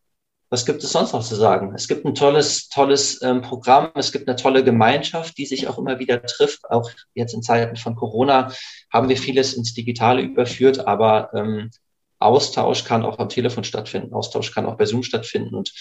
was 0.49 0.65
gibt 0.65 0.83
es 0.83 0.91
sonst 0.91 1.13
noch 1.13 1.25
zu 1.25 1.35
sagen? 1.35 1.73
Es 1.75 1.87
gibt 1.87 2.05
ein 2.05 2.15
tolles, 2.15 2.69
tolles 2.69 3.21
ähm, 3.21 3.41
Programm, 3.41 3.89
es 3.95 4.11
gibt 4.11 4.27
eine 4.27 4.35
tolle 4.35 4.63
Gemeinschaft, 4.63 5.37
die 5.37 5.45
sich 5.45 5.67
auch 5.67 5.77
immer 5.77 5.99
wieder 5.99 6.21
trifft. 6.23 6.69
Auch 6.69 6.89
jetzt 7.13 7.33
in 7.33 7.41
Zeiten 7.41 7.75
von 7.75 7.95
Corona 7.95 8.51
haben 8.91 9.09
wir 9.09 9.17
vieles 9.17 9.53
ins 9.53 9.73
Digitale 9.73 10.21
überführt, 10.21 10.87
aber 10.87 11.31
ähm, 11.33 11.71
Austausch 12.19 12.85
kann 12.85 13.03
auch 13.03 13.19
am 13.19 13.29
Telefon 13.29 13.63
stattfinden, 13.63 14.13
Austausch 14.13 14.53
kann 14.53 14.65
auch 14.65 14.77
bei 14.77 14.85
Zoom 14.85 15.03
stattfinden 15.03 15.55
und 15.55 15.73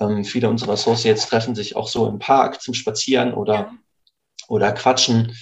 ähm, 0.00 0.24
viele 0.24 0.48
unserer 0.48 0.72
Associates 0.72 1.28
treffen 1.28 1.54
sich 1.54 1.76
auch 1.76 1.88
so 1.88 2.06
im 2.06 2.18
Park 2.18 2.60
zum 2.60 2.74
Spazieren 2.74 3.32
oder, 3.32 3.72
oder 4.48 4.72
quatschen. 4.72 5.34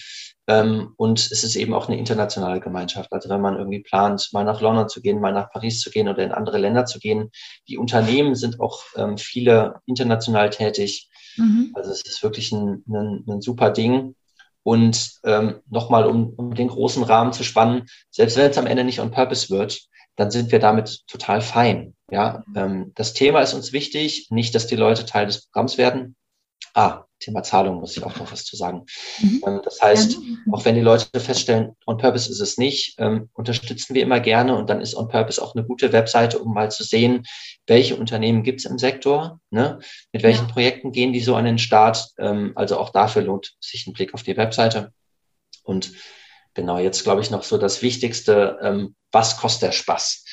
Ähm, 0.49 0.95
und 0.97 1.21
es 1.21 1.45
ist 1.45 1.57
eben 1.57 1.75
auch 1.75 1.89
eine 1.89 1.99
internationale 1.99 2.59
Gemeinschaft. 2.59 3.13
Also 3.13 3.29
wenn 3.29 3.43
man 3.43 3.57
irgendwie 3.57 3.81
plant, 3.81 4.31
mal 4.33 4.45
nach 4.45 4.63
London 4.63 4.89
zu 4.89 5.03
gehen, 5.03 5.21
mal 5.21 5.33
nach 5.33 5.51
Paris 5.51 5.81
zu 5.81 5.91
gehen 5.91 6.09
oder 6.09 6.25
in 6.25 6.33
andere 6.33 6.59
Länder 6.59 6.87
zu 6.87 6.99
gehen, 6.99 7.31
die 7.69 7.77
Unternehmen 7.77 8.35
sind 8.35 8.59
auch 8.59 8.83
ähm, 8.97 9.19
viele 9.19 9.81
international 9.85 10.49
tätig. 10.49 11.11
Mhm. 11.37 11.73
Also 11.75 11.91
es 11.91 12.01
ist 12.03 12.23
wirklich 12.23 12.51
ein, 12.51 12.83
ein, 12.89 13.25
ein 13.29 13.43
super 13.43 13.71
Ding. 13.71 14.15
Und 14.63 15.21
ähm, 15.25 15.61
nochmal, 15.69 16.07
um, 16.07 16.33
um 16.35 16.55
den 16.55 16.69
großen 16.69 17.03
Rahmen 17.03 17.33
zu 17.33 17.45
spannen, 17.45 17.87
selbst 18.11 18.37
wenn 18.37 18.51
es 18.51 18.59
am 18.59 18.67
Ende 18.67 18.85
nicht 18.85 19.01
on 19.01 19.11
purpose 19.11 19.51
wird, 19.51 19.83
dann 20.17 20.31
sind 20.31 20.51
wir 20.51 20.59
damit 20.59 21.07
total 21.07 21.43
fein. 21.43 21.95
Ja, 22.11 22.43
ähm, 22.57 22.93
das 22.95 23.13
Thema 23.13 23.41
ist 23.41 23.53
uns 23.53 23.73
wichtig, 23.73 24.29
nicht, 24.31 24.55
dass 24.55 24.67
die 24.67 24.77
Leute 24.77 25.05
Teil 25.05 25.27
des 25.27 25.47
Programms 25.47 25.79
werden. 25.79 26.17
Ah, 26.75 27.05
Thema 27.19 27.43
Zahlung 27.43 27.81
muss 27.81 27.97
ich 27.97 28.03
auch 28.03 28.17
noch 28.17 28.31
was 28.33 28.45
zu 28.45 28.57
sagen. 28.57 28.87
Mhm. 29.21 29.43
Ähm, 29.47 29.61
das 29.65 29.81
heißt, 29.81 30.13
ja. 30.13 30.19
auch 30.53 30.65
wenn 30.65 30.75
die 30.75 30.81
Leute 30.81 31.21
feststellen, 31.21 31.77
On 31.87 31.99
Purpose 31.99 32.31
ist 32.31 32.41
es 32.41 32.59
nicht, 32.59 32.95
ähm, 32.99 33.29
unterstützen 33.33 33.95
wir 33.95 34.03
immer 34.03 34.21
gerne 34.21 34.57
und 34.57 34.71
dann 34.71 34.81
ist 34.81 34.95
On 34.95 35.09
Purpose 35.09 35.43
auch 35.43 35.55
eine 35.55 35.65
gute 35.65 35.93
Webseite, 35.93 36.39
um 36.39 36.55
mal 36.55 36.71
zu 36.71 36.85
sehen, 36.85 37.25
welche 37.67 37.97
Unternehmen 37.97 38.43
gibt 38.43 38.61
es 38.61 38.67
im 38.67 38.79
Sektor, 38.79 39.41
ne? 39.51 39.79
mit 40.13 40.23
welchen 40.23 40.47
ja. 40.47 40.53
Projekten 40.53 40.93
gehen 40.93 41.13
die 41.13 41.21
so 41.21 41.35
an 41.35 41.45
den 41.45 41.59
Start. 41.59 42.09
Ähm, 42.19 42.53
also 42.55 42.79
auch 42.79 42.91
dafür 42.91 43.23
lohnt 43.23 43.55
sich 43.61 43.87
ein 43.87 43.93
Blick 43.93 44.15
auf 44.15 44.23
die 44.23 44.37
Webseite. 44.37 44.93
Und 45.65 45.93
genau, 46.55 46.79
jetzt 46.79 47.03
glaube 47.03 47.21
ich 47.21 47.31
noch 47.31 47.43
so 47.43 47.59
das 47.59 47.83
Wichtigste, 47.83 48.59
ähm, 48.63 48.95
was 49.11 49.37
kostet 49.37 49.69
der 49.69 49.73
Spaß? 49.73 50.25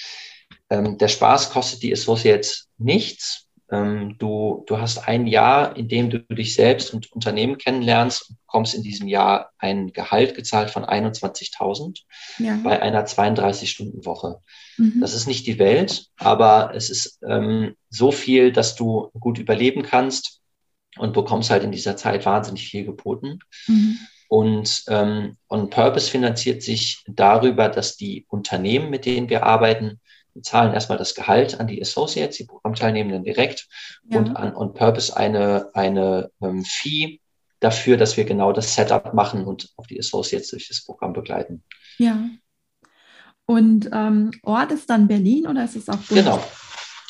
Ähm, 0.70 0.98
der 0.98 1.08
Spaß 1.08 1.50
kostet 1.50 1.84
die 1.84 1.94
Associates 1.94 2.68
nichts 2.78 3.45
ähm, 3.72 4.16
du, 4.20 4.64
du 4.68 4.80
hast 4.80 5.08
ein 5.08 5.26
Jahr, 5.28 5.76
in 5.76 5.88
dem 5.88 6.10
du 6.10 6.20
dich 6.20 6.54
selbst 6.54 6.94
und 6.94 7.12
Unternehmen 7.12 7.58
kennenlernst 7.58 8.30
und 8.30 8.38
bekommst 8.46 8.76
in 8.76 8.84
diesem 8.84 9.08
Jahr 9.08 9.52
ein 9.58 9.92
Gehalt 9.92 10.36
gezahlt 10.36 10.70
von 10.70 10.86
21.000 10.86 12.02
ja. 12.40 12.60
bei 12.64 12.82
einer 12.82 13.06
32-Stunden-Woche. 13.06 14.40
Mhm. 14.78 15.02
Das 15.02 15.14
ist 15.14 15.28
nicht 15.28 15.48
die 15.48 15.58
Welt, 15.58 16.08
aber 16.18 16.74
es 16.76 16.90
ist 16.90 17.20
ähm, 17.28 17.76
so 17.90 18.12
viel, 18.12 18.52
dass 18.52 18.76
du 18.76 19.10
gut 19.20 19.40
überleben 19.40 19.82
kannst 19.82 20.42
und 20.98 21.14
bekommst 21.14 21.50
halt 21.50 21.64
in 21.64 21.72
dieser 21.72 21.98
Zeit 21.98 22.26
wahnsinnig 22.26 22.68
viel 22.68 22.86
geboten. 22.86 23.40
Mhm. 23.68 24.00
Und 24.28 24.84
ähm, 24.88 25.38
On 25.50 25.70
Purpose 25.70 26.10
finanziert 26.10 26.64
sich 26.64 27.04
darüber, 27.08 27.70
dass 27.70 27.96
die 27.96 28.26
Unternehmen, 28.28 28.90
mit 28.90 29.06
denen 29.06 29.30
wir 29.30 29.44
arbeiten, 29.44 30.00
wir 30.36 30.44
zahlen 30.44 30.74
erstmal 30.74 30.98
das 30.98 31.16
Gehalt 31.16 31.60
an 31.60 31.68
die 31.68 31.82
Associates, 31.82 32.38
die 32.38 32.44
Programmteilnehmenden 32.44 33.24
direkt 33.24 33.68
ja. 34.10 34.20
und 34.20 34.36
an 34.36 34.56
On 34.56 34.74
Purpose 34.74 35.16
eine, 35.16 35.70
eine 35.74 36.30
ähm, 36.42 36.64
Fee 36.66 37.22
dafür, 37.62 37.96
dass 37.96 38.18
wir 38.18 38.26
genau 38.26 38.52
das 38.52 38.76
Setup 38.76 39.14
machen 39.14 39.46
und 39.46 39.70
auch 39.78 39.88
die 39.88 39.98
Associates 39.98 40.50
durch 40.50 40.68
das 40.68 40.84
Programm 40.84 41.14
begleiten. 41.14 41.64
Ja. 41.98 42.30
Und 43.46 43.90
ähm, 43.94 44.32
Ort 44.44 44.72
ist 44.72 44.90
dann 44.90 45.08
Berlin 45.08 45.48
oder 45.48 45.64
ist 45.64 45.78
es 45.78 45.88
auch 45.88 45.98
Bund? 45.98 46.10
Genau. 46.10 46.44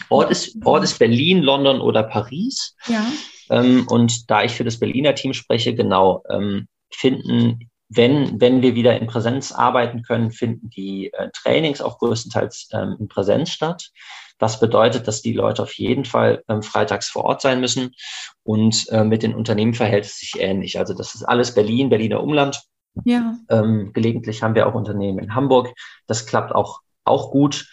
Ort 0.10 0.30
ist, 0.30 0.56
Ort 0.64 0.84
ist 0.84 1.00
Berlin, 1.00 1.42
London 1.42 1.82
oder 1.82 2.04
Paris. 2.04 2.76
Ja. 2.88 3.06
Ähm, 3.50 3.88
und 3.90 4.30
da 4.30 4.44
ich 4.44 4.52
für 4.52 4.64
das 4.64 4.80
Berliner 4.80 5.16
Team 5.16 5.34
spreche, 5.34 5.74
genau, 5.74 6.24
ähm, 6.30 6.68
finden 6.92 7.72
wenn, 7.90 8.42
wenn 8.42 8.62
wir 8.62 8.76
wieder 8.76 9.00
in 9.00 9.08
Präsenz 9.08 9.52
arbeiten 9.52 10.02
können, 10.02 10.32
finden 10.32 10.70
die 10.70 11.12
äh, 11.14 11.30
Trainings 11.34 11.82
auch 11.82 12.00
größtenteils 12.00 12.70
ähm, 12.74 12.96
in 13.00 13.08
Präsenz 13.08 13.52
statt. 13.52 13.92
Das 14.38 14.60
bedeutet, 14.60 15.08
dass 15.08 15.22
die 15.22 15.34
Leute 15.34 15.64
auf 15.64 15.74
jeden 15.74 16.04
Fall 16.04 16.44
ähm, 16.50 16.62
freitags 16.62 17.08
vor 17.08 17.24
Ort 17.24 17.42
sein 17.42 17.62
müssen. 17.62 17.92
Und 18.44 18.88
äh, 18.90 19.04
mit 19.04 19.24
den 19.24 19.34
Unternehmen 19.34 19.74
verhält 19.74 20.06
es 20.06 20.18
sich 20.18 20.34
ähnlich. 20.40 20.78
Also 20.78 20.94
das 20.94 21.16
ist 21.16 21.24
alles 21.24 21.54
Berlin, 21.54 21.90
Berliner 21.90 22.22
Umland. 22.22 22.62
Ja. 23.06 23.38
Ähm, 23.50 23.92
gelegentlich 23.94 24.42
haben 24.42 24.56
wir 24.56 24.68
auch 24.68 24.74
Unternehmen 24.74 25.20
in 25.20 25.36
Hamburg. 25.36 25.74
Das 26.08 26.26
klappt 26.26 26.54
auch, 26.54 26.82
auch 27.04 27.32
gut. 27.32 27.68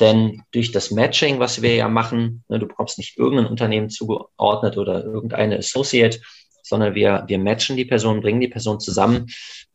Denn 0.00 0.42
durch 0.52 0.72
das 0.72 0.90
Matching, 0.90 1.38
was 1.38 1.60
wir 1.60 1.74
ja 1.74 1.88
machen, 1.88 2.42
ne, 2.48 2.58
du 2.58 2.66
bekommst 2.66 2.98
nicht 2.98 3.18
irgendein 3.18 3.46
Unternehmen 3.46 3.90
zugeordnet 3.90 4.78
oder 4.78 5.04
irgendeine 5.04 5.58
Associate, 5.58 6.18
sondern 6.62 6.94
wir, 6.94 7.24
wir 7.26 7.38
matchen 7.38 7.76
die 7.76 7.84
Person, 7.84 8.20
bringen 8.20 8.40
die 8.40 8.48
Person 8.48 8.80
zusammen 8.80 9.26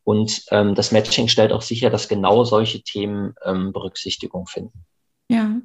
und 0.04 0.44
ähm, 0.50 0.74
das 0.74 0.92
Matching 0.92 1.28
stellt 1.28 1.52
auch 1.52 1.62
sicher, 1.62 1.90
dass 1.90 2.08
genau 2.08 2.44
solche 2.44 2.82
Themen 2.82 3.34
ähm, 3.44 3.72
Berücksichtigung 3.72 4.46
finden. 4.46 4.84
Ja. 5.28 5.60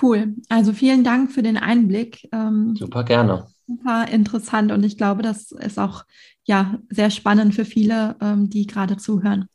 Cool. 0.00 0.34
Also 0.48 0.72
vielen 0.72 1.04
Dank 1.04 1.32
für 1.32 1.42
den 1.42 1.56
Einblick. 1.56 2.28
Ähm, 2.32 2.76
super 2.76 3.04
gerne. 3.04 3.46
Super 3.66 4.06
interessant 4.10 4.70
und 4.72 4.84
ich 4.84 4.96
glaube, 4.96 5.22
das 5.22 5.50
ist 5.52 5.78
auch 5.78 6.04
ja 6.44 6.78
sehr 6.88 7.10
spannend 7.10 7.54
für 7.54 7.64
viele, 7.64 8.16
ähm, 8.20 8.48
die 8.48 8.66
gerade 8.66 8.96
zuhören. 8.96 9.48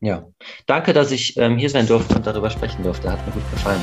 Ja, 0.00 0.28
danke, 0.66 0.92
dass 0.92 1.10
ich 1.10 1.36
ähm, 1.36 1.58
hier 1.58 1.70
sein 1.70 1.86
durfte 1.86 2.14
und 2.14 2.26
darüber 2.26 2.50
sprechen 2.50 2.84
durfte. 2.84 3.10
Hat 3.10 3.26
mir 3.26 3.32
gut 3.32 3.50
gefallen. 3.50 3.82